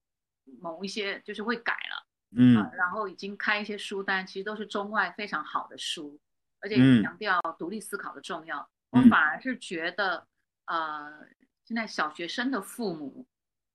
[0.59, 6.19] 某一些就是会改了，嗯，然后已经开一些书单，其实都是中外非常好的书，
[6.59, 8.67] 而且强调独立思考的重要。
[8.89, 10.27] 我反而是觉得，
[10.65, 11.27] 呃，
[11.65, 13.25] 现在小学生的父母，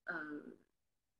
[0.04, 0.14] 呃，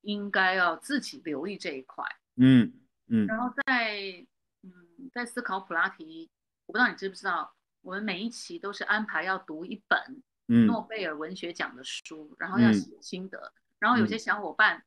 [0.02, 2.04] 应该要自己留意这一块，
[2.36, 2.72] 嗯
[3.08, 3.26] 嗯。
[3.26, 4.26] 然后在
[4.62, 6.30] 嗯在思考普拉提，
[6.66, 10.22] 我不知道你知不知道，我们每一期都是安排要读一本
[10.66, 14.82] 诺贝尔文学奖的书，然后要写心得，然后有些小伙伴。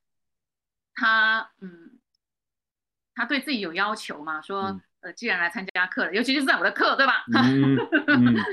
[0.94, 1.98] 他嗯，
[3.14, 4.40] 他对自己有要求嘛？
[4.40, 7.24] 说呃，既然来参加课了，尤其是在我的课，对吧？
[7.34, 7.76] 嗯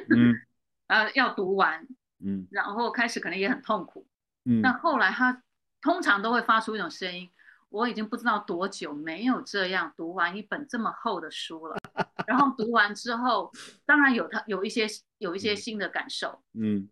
[0.10, 0.36] 嗯
[0.88, 1.88] 呃，要读完，
[2.20, 4.06] 嗯，然后开始可能也很痛苦，
[4.44, 5.42] 嗯，但后来他
[5.82, 7.32] 通常都会发出一种声音：
[7.70, 11.78] 我已经不知道多久没有这样读完一本这么厚的书了。
[12.28, 13.52] 然后读完之后，
[13.86, 14.86] 当然有他有一些
[15.20, 16.90] 有一些新的感受，嗯，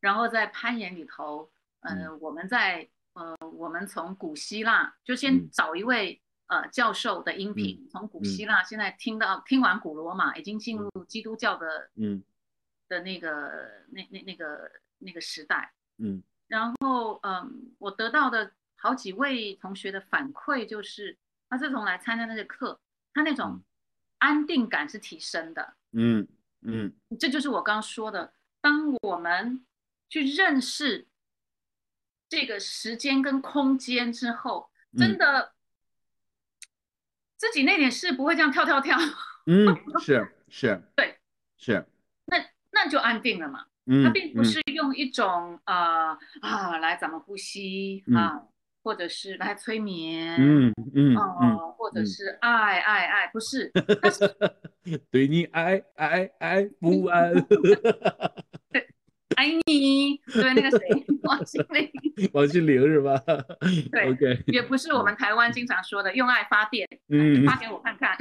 [0.00, 1.50] 然后在攀岩里头，
[1.82, 2.88] 嗯，我们在。
[3.14, 12.22] 呃，我们从古希腊就先找一位呃教授的音频，从古希腊现在听到听完古罗马，已经进入基督教的嗯。
[12.88, 21.16] 的那个那那那个那个时代，嗯，然后嗯，我得到的好几位同学的反馈就是，
[21.48, 22.80] 他自从来参加那些课，
[23.14, 23.62] 他那种
[24.18, 26.26] 安定感是提升的，嗯
[26.62, 29.64] 嗯，这就是我刚刚说的，当我们
[30.08, 31.06] 去认识。
[32.30, 35.52] 这个时间跟空间之后，真的
[37.36, 38.96] 自己那点事不会这样跳跳跳。
[39.46, 39.66] 嗯，
[40.00, 41.18] 是是，对，
[41.58, 41.84] 是。
[42.26, 42.38] 那
[42.70, 43.66] 那就安定了嘛。
[43.86, 48.40] 嗯，它并不是用一种啊啊来咱们呼吸啊，
[48.84, 50.36] 或者是来催眠。
[50.38, 53.72] 嗯嗯哦，或者是爱爱爱，不是。
[55.10, 57.34] 对你爱爱爱不完。
[59.40, 61.90] 爱你，对那个谁，王心凌，
[62.34, 63.16] 王心凌是吧？
[63.90, 68.14] 对，OK，也不是我们台湾经常说的用爱发电，嗯，发给我看看。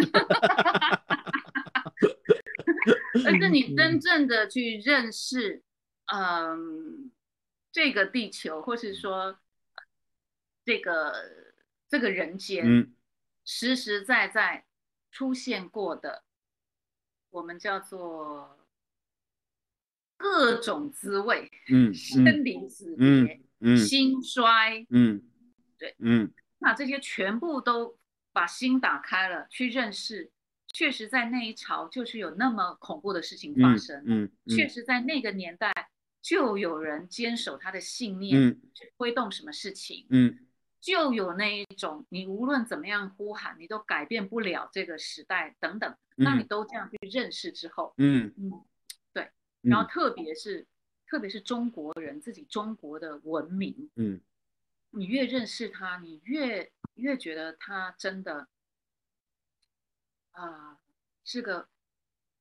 [3.26, 5.62] 而是你真正的去认识，
[6.06, 7.12] 嗯，
[7.70, 9.38] 这个地球，或是说
[10.64, 11.14] 这个
[11.90, 12.94] 这个人间，嗯，
[13.44, 14.64] 实实在在
[15.12, 16.24] 出现过的，
[17.30, 18.58] 我们叫做
[20.20, 25.24] 各种滋味，嗯，生离死别，嗯，兴衰，嗯，
[25.78, 27.98] 对，嗯，那这些全部都
[28.34, 30.30] 把心打开了，去认识，
[30.68, 35.74] 确实在那一朝就是有那么恐怖的事情发生，嗯，确实在那个年代
[36.22, 40.38] 就有人坚守他的信念，去推动什么事情，嗯。
[40.82, 45.94] 就有那一种，你无论怎么样呼喊，你都改变不了这个时代等等。
[46.16, 48.58] 那你都这样去认识之后，嗯嗯，对。
[49.62, 50.66] 然后特别是
[51.06, 54.22] 特别是中国人自己中国的文明，嗯，
[54.92, 58.48] 你越认识他，你越越觉得他真的
[60.32, 60.80] 啊
[61.24, 61.68] 是个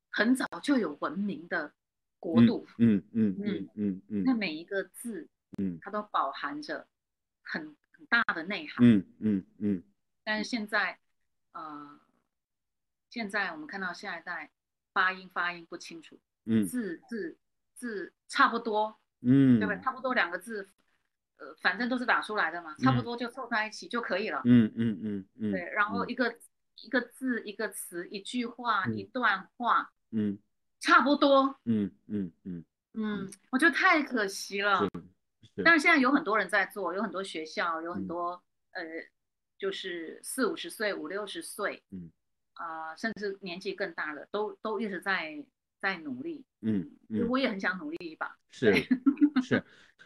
[0.09, 1.73] 很早就有文明的
[2.19, 2.67] 国度。
[2.77, 4.23] 嗯嗯嗯嗯嗯。
[4.23, 6.87] 那每一个字，嗯，它都饱含着
[7.41, 7.75] 很。
[7.99, 9.83] 很大的内涵，嗯嗯嗯，
[10.23, 10.97] 但是现在，
[11.51, 11.99] 呃，
[13.09, 14.51] 现在我们看到下一代
[14.93, 17.37] 发音发音不清楚，嗯，字字
[17.75, 19.81] 字差不多，嗯，对不对？
[19.81, 20.69] 差不多两个字，
[21.37, 26.37] 呃，反正都是打出来的嘛，差不多就凑在一起就可以了，嗯嗯嗯嗯，对，然后一个
[26.83, 30.37] 一个字一个词一句话一段话，嗯，
[30.79, 32.65] 差不多，嗯嗯嗯。
[32.93, 34.81] 嗯，我觉得太可惜了。
[35.63, 38.83] 但是现在有很多人在做，有很多学校，有很多呃，
[39.59, 42.11] 就是四五十岁、五六十岁，嗯，
[42.53, 45.45] 啊，甚至年纪更大的，都都一直在
[45.79, 46.89] 在努力，嗯，
[47.29, 48.35] 我也很想努力一把。
[48.49, 48.73] 是
[49.41, 49.63] 是，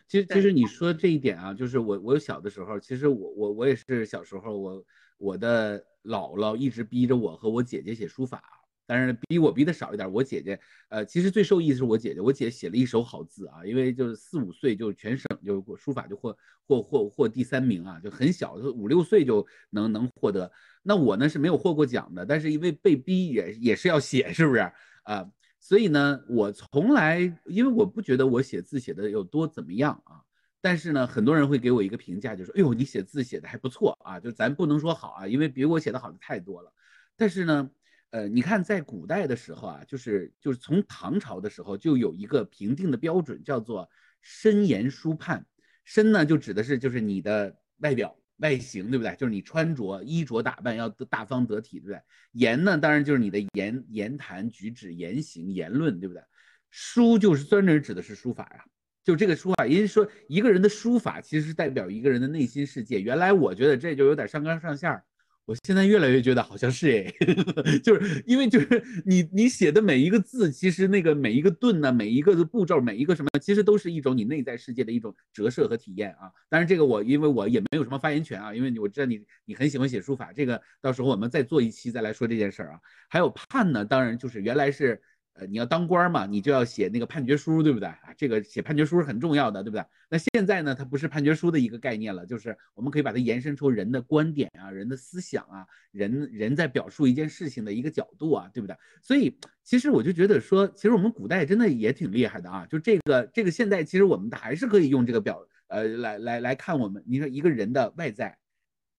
[0.07, 4.85] 其实其实你说这一点啊，就是我我小的时候，其实我我我也是小时候，我
[5.17, 8.43] 我的姥姥一直逼着我和我姐姐写书法。
[8.85, 10.59] 但是逼我逼的少一点，我姐姐，
[10.89, 20.51] 呃，其实最受益的是我姐姐，我姐写了一手好字啊，因为就是四五岁就全省就书法就获获获获第三名啊，就很小，就五六岁就能能获得。
[20.83, 24.59] 那我呢是没有获过奖的，但是因为被逼也也是要写，是不是
[25.03, 25.25] 啊？
[25.63, 30.19] 所以呢，我从来因为我不觉得我写字写的有多怎么样啊，
[30.59, 36.73] 但是呢，很多人会给我一个评价，就说，哎呦，你写字写的还不错啊，就咱不能说好啊，因为比我写的好的太多了，
[37.15, 37.71] 但是呢。
[38.15, 43.89] 呃，你看，在古代的时候啊，就是就是从唐朝的时候就有一个评定的标准，叫做
[44.21, 45.47] 身颜书判。
[45.83, 49.15] 身呢，就指的是就是你的外表外形，对不对？
[49.15, 51.99] 就是你穿着衣着打扮要大方得体，对不对？
[52.33, 56.21] 言呢，当然就是你的言言谈举止言行言论，对不对？
[56.69, 58.65] 书就是专门指的是书法呀，
[59.03, 62.99] 就这个书法，因为说一个人的书法其实是代表一个人的内心世界。
[62.99, 65.03] 原来我觉得这就有点上纲上线儿。
[65.45, 67.13] 我现在越来越觉得好像是哎，
[67.83, 76.31] 就是因为就是你你写的每一个字，其实那个每一个顿呢，每一个的步骤，每一个什么，其实都是一种你内在世界的一种折射和体验啊。
[76.49, 82.79] 当然这个我因为我也没有什么发言权啊，因为我知道你你很喜欢写书法，这个到时候我们再做一期再来说这件事儿啊。
[83.09, 85.01] 还有判呢，当然就是原来是。
[85.35, 88.13] 呃，你要当官嘛，你就要写那个判决书，对不对啊？
[88.15, 89.83] 这个写判决书是很重要的，对不对？
[90.07, 98.77] 那现在呢，它不是判决书的一个概念了，就是我们可以把它延伸出人的观点啊，人的思想啊，人人在表述一件事情的一个角度啊，对不对？
[99.01, 108.37] 所以其实我就觉得说，其实我们古代真的也挺厉害的啊，就这个这个现在其实我们还是可以用这个表呃来来来看我们，你说一个人的外在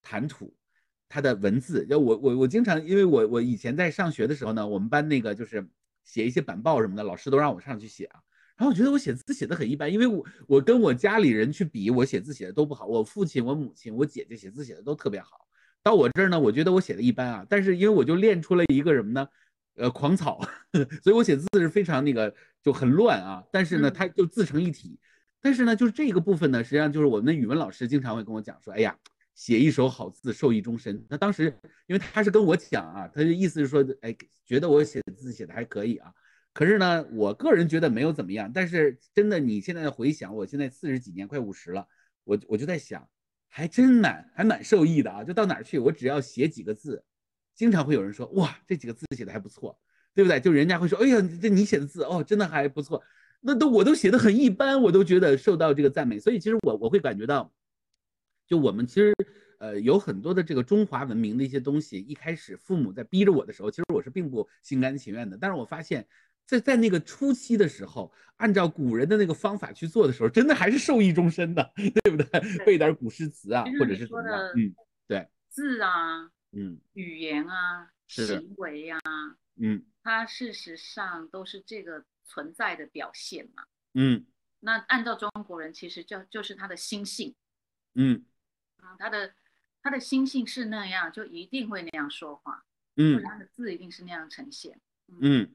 [0.03, 0.53] 谈吐，
[1.09, 5.65] 他的文字，就我我我经常，因为我我以前在上学的时候呢，我们班那个就是。
[6.05, 8.21] 写一些板报什么的，老师都让我上去写啊。
[8.57, 12.87] 然后我觉得我写字写的很一般，因为我我跟我家里人去比，我写字写的都不好。
[12.87, 15.49] 我父亲、我母亲、我姐姐写字写的都特别好。
[15.83, 17.47] 到我这儿呢，我觉得我写的一般啊。
[17.49, 19.27] 但是因为我就练出了一个什么呢？
[19.77, 20.41] 呃，狂草，
[21.03, 22.33] 所以我写字是非常那个
[22.63, 23.43] 就很乱啊。
[23.51, 25.01] 但是呢，它就自成一体。
[25.41, 28.97] 但是呢，就是这个部分呢，实际上就是我们的语文老师经常会跟我讲说，哎呀。
[29.35, 31.05] 写一手好字，受益终身。
[31.09, 31.53] 那当时，
[31.87, 36.13] 因为他是跟我讲啊，他的意思是说，哎，觉得我写的字写的还可以啊。
[36.53, 38.51] 可是呢，我个人觉得没有怎么样。
[38.55, 41.85] 但是真的，你现在回想，我现在四十几年，快五十了，
[42.23, 43.09] 我我就在想，
[43.49, 45.25] 还真蛮还蛮受益的啊。
[45.25, 47.03] 就到哪儿去，我只要写几个字，
[47.57, 49.77] 经常会有人说，哇，这几个字写的还不错，
[50.15, 50.39] 对不对？
[50.39, 53.03] 就人家会说，哎呀，这你写的字哦，真的还不错。
[53.41, 56.21] 那都我都写的很一般，我都觉得受到这个赞美。
[56.21, 57.53] 所以其实我我会感觉到。
[58.47, 59.15] 就我们其实，
[59.59, 65.39] 呃，有很多的这个中华文明的一些东西，一开始父母在逼着我的时候，其实我是并不心甘情愿的。
[65.41, 66.07] 但是我发现，
[66.45, 72.65] 在在那个初期的时候，按照古人的那个方法去做的时候，真的还是受益终身的， 对不对？
[72.67, 74.75] 背点古诗词啊，或者是什么的，嗯，
[75.07, 79.01] 对，字啊，嗯，语言啊，行为啊，
[79.57, 83.65] 嗯，它事实上都是这个存在的表现嘛，
[83.95, 84.27] 嗯，
[84.61, 87.35] 那按照中国人，其实就就是他的心性，
[87.95, 88.23] 嗯。
[88.99, 89.35] 他的
[89.83, 92.65] 他的心性是那样，就一定会那样说话，
[92.97, 94.81] 嗯，他的字一定是那样呈现，
[95.21, 95.55] 嗯，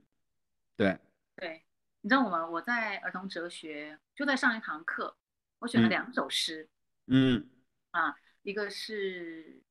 [0.75, 0.99] 对，
[1.35, 1.63] 对，
[2.01, 5.17] 你知道我们我在儿童哲学就在上一堂课，
[5.59, 6.69] 我选了两首诗，
[7.07, 7.49] 嗯，
[7.91, 9.61] 啊，一个是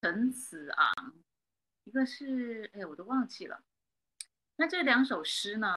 [0.00, 1.14] 陈子昂，
[1.84, 3.62] 一个是哎我都忘记了，
[4.56, 5.74] 那这两首诗呢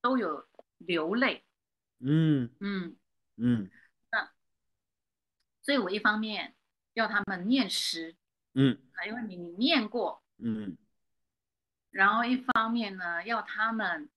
[0.00, 0.46] 都有
[0.78, 1.44] 流泪，
[2.00, 2.50] 嗯。
[2.60, 2.96] 嗯。
[3.36, 3.70] 嗯。
[5.66, 6.54] 所以我一方面
[6.94, 8.14] 要他们念诗，
[8.54, 8.78] 嗯。
[8.94, 10.76] 啊，因为你你念过，嗯，
[11.90, 14.08] 然后一方面呢要他们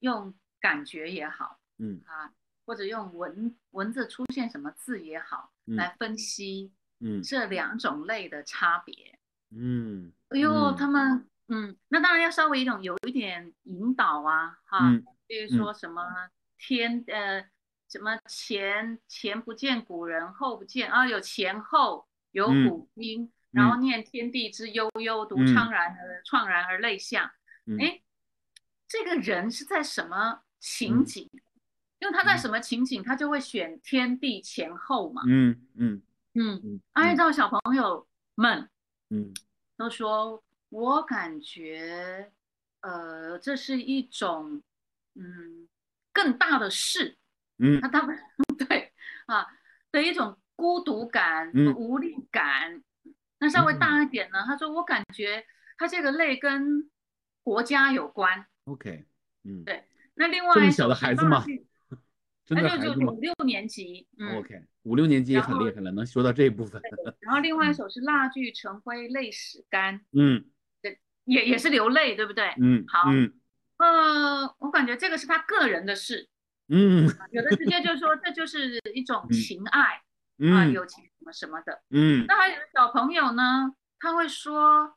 [0.00, 2.02] 用感觉也好，嗯。
[2.04, 2.34] 啊，
[2.66, 9.18] 或者用文文字出现什么字也好，来分析，嗯，这两种类的差别，
[9.56, 14.92] 嗯，哎呦，他们，嗯，那当然要稍微一种有一点引导啊，哈，
[15.26, 16.04] 比如说什么
[16.58, 17.48] 天，呃。
[17.90, 27.34] 什么前前不见古人，后不见啊，有前后，有古今，然后念天地之悠悠，独怆然而怆然而泪下。
[27.80, 28.00] 哎，
[28.86, 31.28] 这个人是在什么情景？
[31.98, 35.22] 因为他在什么情景，他就会选天地前后嘛。
[35.26, 36.02] 嗯嗯
[36.34, 38.70] 嗯，按照小朋友们，
[39.08, 39.34] 嗯，
[39.76, 42.30] 都说，我感觉，
[42.82, 44.62] 呃，这是一种，
[45.14, 45.68] 嗯，
[46.12, 47.16] 更大的事。
[47.60, 48.18] 嗯，那他们
[48.58, 48.92] 对
[49.26, 49.46] 啊
[49.92, 52.82] 的一种孤独感、无力感。
[53.38, 55.44] 那稍微大一点呢，他说我感觉
[55.78, 56.90] 他这个泪跟
[57.42, 58.46] 国家有关。
[58.64, 59.06] OK，
[59.44, 59.84] 嗯，对。
[60.14, 61.44] 那另外这么小的孩子吗？
[62.52, 64.06] 那就就五六年级。
[64.36, 66.82] OK，五六年级也很厉害了，能说到这一部分。
[67.20, 70.04] 然后另外一首是蜡炬成灰泪始干。
[70.12, 70.44] 嗯，
[70.82, 72.52] 对，也也是流泪，对不对？
[72.60, 73.04] 嗯，好。
[73.06, 73.32] 嗯，
[73.78, 76.28] 呃，我感觉这个是他个人的事。
[76.72, 80.00] 嗯，有的直接就说这就是一种情爱
[80.52, 81.82] 啊，友情什么什么的。
[81.90, 84.96] 嗯，那还有小朋友呢，他会说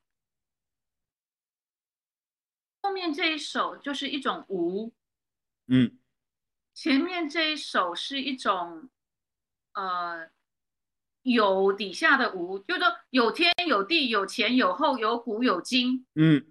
[2.82, 4.94] 后面这一首就是一种无，
[5.68, 5.98] 嗯，
[6.76, 8.90] 前面这一首是一种
[9.74, 10.30] 呃
[11.24, 16.46] 有底下的无，就是说有天有地有前有后有古有今，嗯。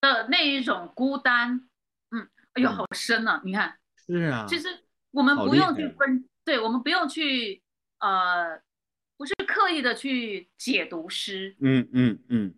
[0.00, 1.68] 的那一种孤单。
[2.54, 3.40] 哎呦，好深啊！
[3.44, 4.68] 你看，是啊，其实
[5.10, 7.62] 我们不用去分，对我们不用去，
[7.98, 8.60] 呃，
[9.16, 12.54] 不是刻意的去解读诗，嗯嗯嗯，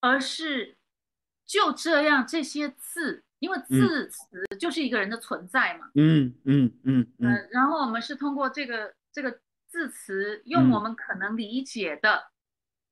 [0.00, 0.78] 而是
[1.44, 12.30] 就这样这些字，因为字词就是一个人的存在嘛，嗯嗯嗯嗯，然后我们是通过这个这个字词，用我们可能理解的，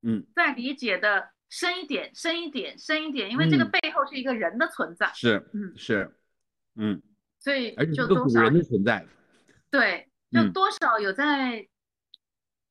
[0.03, 1.31] 嗯，在理解的。
[1.51, 6.17] 深一点，深一点，深一点，因为这个背后是一个人的存在，是，嗯，是，
[6.77, 7.03] 嗯，
[7.39, 8.03] 所以而且是
[8.41, 9.07] 人的存在，
[9.71, 11.69] 对，就多少有在，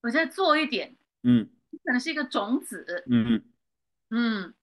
[0.01, 1.49] 我在做一点，嗯，
[1.83, 3.43] 可能是一个种子，嗯嗯。
[4.15, 4.53] 嗯，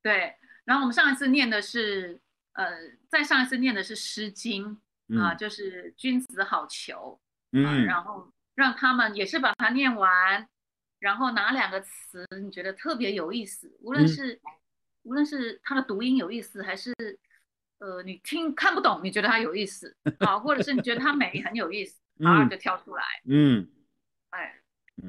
[0.00, 0.34] 对，
[0.64, 2.18] 然后我们上一次念的是，
[2.52, 2.64] 呃，
[3.10, 4.78] 再上一次念的是《诗经》
[5.20, 7.18] 啊，就是君子好逑，
[7.52, 10.48] 嗯，然后让他们也是把它念完。
[10.98, 13.76] 然后哪两个词你觉得特别有意思？
[13.80, 14.40] 无论是
[15.02, 16.92] 无论是它的读音有意思，还是
[17.78, 23.04] 呃你听看不懂，你觉得它有意思 啊，或者是你觉得它美很有意思，啊就跳出来。
[23.28, 23.68] 嗯，
[24.30, 24.60] 哎，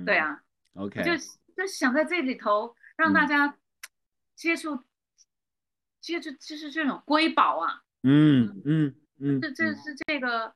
[0.05, 0.43] 对啊
[0.75, 1.11] ，OK，就
[1.55, 3.57] 就想在这里头让大家
[4.35, 4.83] 接触
[5.99, 7.81] 接触，就是这种瑰宝啊。
[8.03, 10.53] 嗯嗯嗯，这这是这个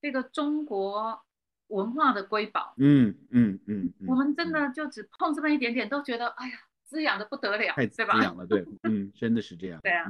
[0.00, 1.25] 这个中国。
[1.68, 10.04] 文化的瑰宝，嗯嗯嗯，我们真的就只碰这么一点点，都觉得哎呀，滋养的不得了，太滋养了，对， 嗯，真的是这样，对啊，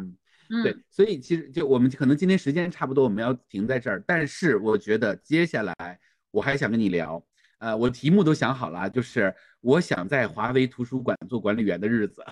[0.50, 5.98] 嗯，对，所以其实就我们可能今天时间差不多，我们要停在这儿，但是我觉得接下来
[6.30, 7.24] 我还想跟你聊，
[7.58, 12.22] 呃，我题目都想好了，就是我想在华为图书馆做管理员的日子，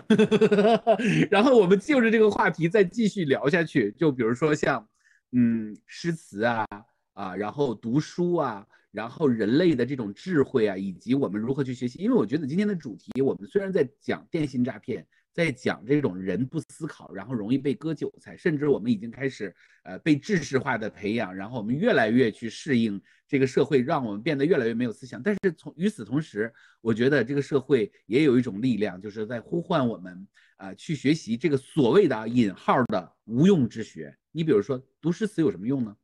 [1.30, 4.86] 然后我们就着这个话题再继续聊下去，就比如说像，
[5.32, 6.66] 嗯，诗词啊，
[7.14, 8.66] 啊，然后读书啊。
[8.94, 19.52] 然后人类的这种智慧啊，以及我们如何去学习，因为我觉得今天的主题，我们虽然在讲电信诈骗，在讲这种人不思考，然后容易被割韭菜，甚至我们已经开始
[19.82, 25.20] 呃被知识化的培养，然后我们越来越去适应这个社会，让我们变得越来越没有思想。
[25.20, 30.24] 但是从与此同时，我觉得这个社会也有一种力量，就是在呼唤我们
[30.56, 34.16] 啊去学习这个所谓的引号的无用之学。
[34.30, 35.96] 你比如说读诗词有什么用呢？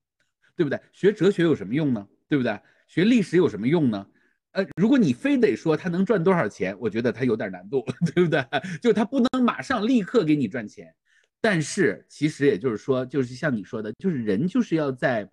[0.57, 0.81] 对不对？
[0.93, 2.05] 学哲学有什么用呢？
[2.29, 2.61] 对不对？
[2.91, 4.05] 学历史有什么用呢？
[4.51, 8.45] 呃，如果你非得说他能赚多少钱，我觉得他有点难度， 对不对？
[8.83, 10.93] 就他不能马上立刻给你赚钱。
[11.41, 15.31] 但是其实也就是说，就是像你说的，就是人就是要在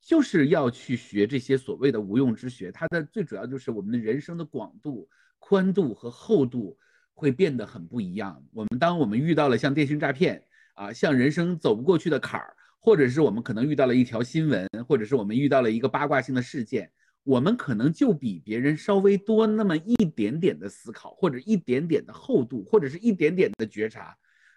[0.00, 2.70] 就是要去学这些所谓的无用之学。
[2.70, 5.08] 它的最主要就是我们的人生的广度、
[5.40, 6.78] 宽度和厚度
[7.12, 8.40] 会变得很不一样。
[8.52, 10.44] 我们当我们遇到了像电信诈骗
[10.74, 16.90] 啊，像人生走不过去的坎儿，或者是我们可能遇到了一条新闻，或者是我们遇到了一个八卦性的事件，
[17.24, 24.16] 我们可能就比别人稍微多那么一点点的思考，或者一点点的厚度，或者是一点点的觉察。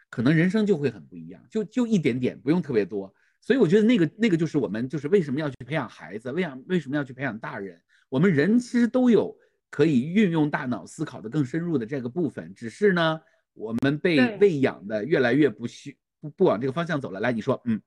[0.10, 3.14] 可能人生就会很不一样，就就一点点，不用特别多。
[3.40, 7.82] 所以我觉得那个那个就是我们就是为什么要去培养孩子，为养为什么要去培养大人？
[8.08, 9.36] 我们人其实都有
[9.70, 13.20] 可以运用大脑思考的更深入的这个部分，只是呢，
[13.54, 17.20] 我们被喂养的越来越不需不不往这个方向走了。
[17.22, 17.82] 来，你说，嗯，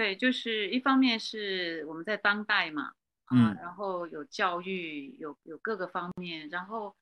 [0.00, 2.94] 对，就是一方面是我们在当代嘛，
[3.26, 6.96] 啊，然后有教育，有有各个方面，然后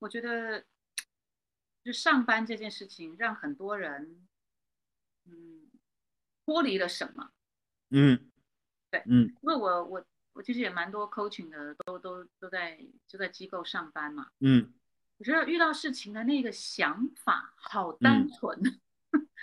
[0.00, 0.64] 我觉得。
[1.84, 4.26] 就上班这件事情，让很多人，
[5.24, 5.70] 嗯，
[6.44, 7.30] 脱离了什么？
[7.90, 8.28] 嗯，
[8.90, 14.26] 对，嗯，因为我我我其实也蛮多 coaching 的，都都都在就在机构上班嘛。
[14.40, 14.74] 嗯，
[15.18, 18.58] 我觉得遇到事情的那个想法好单纯。
[18.64, 18.80] 嗯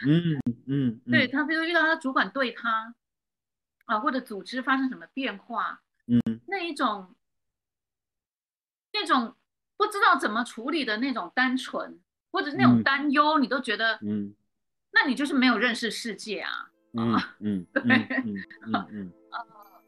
[0.08, 2.94] 嗯嗯，对他，比如遇到他主管对他，
[3.86, 7.14] 啊，或者组织发生什么变化，嗯，那一种
[8.92, 9.36] 那种
[9.78, 12.00] 不知道怎么处理的那种单纯。
[12.36, 14.34] 或者是那种担忧，你都觉得，嗯，
[14.92, 18.36] 那你就是没有认识世界啊，嗯嗯， 对，嗯
[18.66, 19.14] 嗯嗯，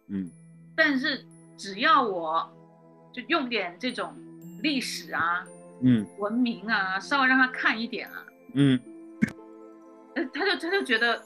[0.10, 0.32] 嗯，
[0.76, 1.26] 但是
[1.58, 2.48] 只要我
[3.12, 4.16] 就用点这种
[4.62, 5.44] 历史啊，
[5.82, 8.24] 嗯，文明啊，稍微让他看一点啊，
[8.54, 8.94] 嗯，呃，
[10.36, 11.22] 他就他就觉得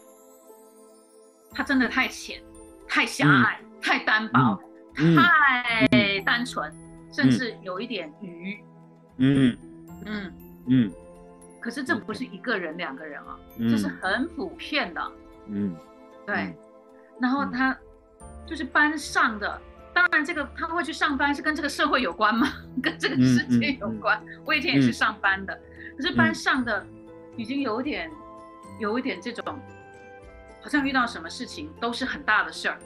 [1.51, 2.41] 他真的太浅、
[2.87, 4.61] 太狭隘、太单薄、
[4.95, 6.71] 太单纯，
[7.11, 8.63] 甚至有一点愚，
[9.17, 9.57] 嗯。
[10.05, 10.33] 嗯。
[10.67, 10.91] 嗯。
[11.59, 15.11] 可是这不是一个人两个人啊，这是很普遍的。
[15.47, 15.75] 嗯，
[16.25, 16.55] 对。
[17.19, 17.77] 然后他
[18.45, 19.61] 就是班上的，
[19.93, 22.47] 当然这个他会去上班是跟这个社会有关吗？
[22.81, 24.23] 跟这个世界有关。
[24.45, 25.59] 我以前也是上班的，
[25.97, 26.85] 可是班上的
[27.35, 28.09] 已经有点
[28.79, 29.59] 有一点这种，
[30.61, 32.79] 好像遇到什么事情都是很大的事儿。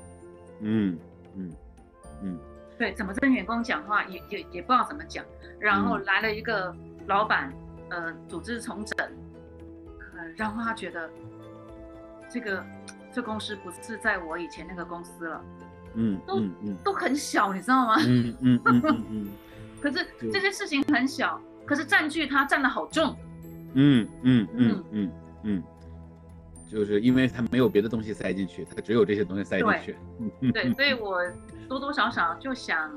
[0.59, 0.99] 嗯
[1.35, 1.51] 嗯
[2.23, 2.39] 嗯，
[2.77, 5.23] 对，怎么跟员工讲话也也也不知道怎么讲，
[5.59, 6.75] 然后来了一个
[7.07, 7.53] 老板。
[7.89, 9.07] 呃，组织重整，
[10.17, 11.07] 呃，然后他觉得
[12.27, 12.65] 这个
[13.11, 15.45] 这公司不是在我以前那个公司了，
[15.93, 16.41] 嗯，都
[16.83, 17.95] 都很小，你知道吗？
[18.07, 19.27] 嗯嗯嗯嗯。
[19.79, 23.15] 可是这些事情很小，可是占据他占的好重。
[23.75, 25.11] 嗯嗯嗯嗯
[25.43, 25.63] 嗯，
[26.73, 29.95] 就是因为他没有别的东西塞进去，他只有这些东西塞进去。
[30.51, 31.21] 对，所以我
[31.69, 32.91] 多多少少就想，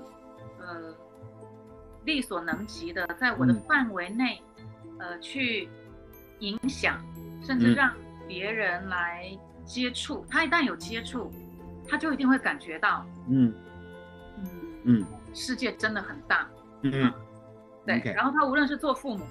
[0.59, 0.95] 呃，
[2.05, 4.43] 力所能及的，在我的范围内。
[4.99, 5.69] 呃，去
[6.39, 7.05] 影响，
[7.43, 7.93] 甚至让
[8.27, 10.25] 别人来接触。
[10.31, 11.31] 他一旦有接触，
[11.87, 13.53] 他就一定会感觉到，嗯
[14.39, 14.47] 嗯
[14.85, 15.05] 嗯，
[15.35, 16.49] 世界真的很大。
[16.81, 17.13] 嗯，
[17.85, 18.01] 对。
[18.15, 19.27] 然后他无论是做父母，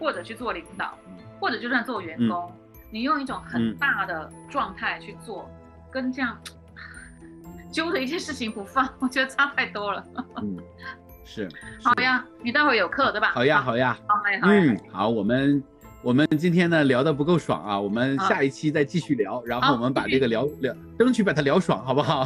[0.00, 0.98] 或者去做领导，
[1.38, 2.52] 或者就算做员工，
[2.90, 5.48] 你用一种很大的状态去做，
[5.90, 6.36] 跟这样
[7.70, 10.04] 揪着一件事情不放，我觉得差太多了。
[10.42, 10.56] 嗯。
[11.32, 11.48] 是，
[11.80, 13.30] 好呀，你待会儿有课对吧？
[13.32, 15.62] 好呀，好呀，好呀，嗯，好，我们
[16.02, 22.24] 我们今天呢聊的不够爽啊，我们下一期再继续聊，然后我们把这个聊聊，争取把它聊爽，好不好？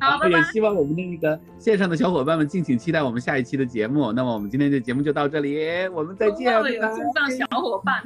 [0.00, 4.10] 好， 也希望我们的那个线上的小伙伴们敬请期待我们下一期的节目。
[4.10, 6.52] 那么我们今天的节目就到这里，我们再见。
[6.52, 6.80] 有线
[7.14, 8.02] 上小伙伴，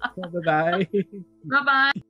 [0.00, 0.84] 拜拜，
[1.48, 2.07] 拜拜。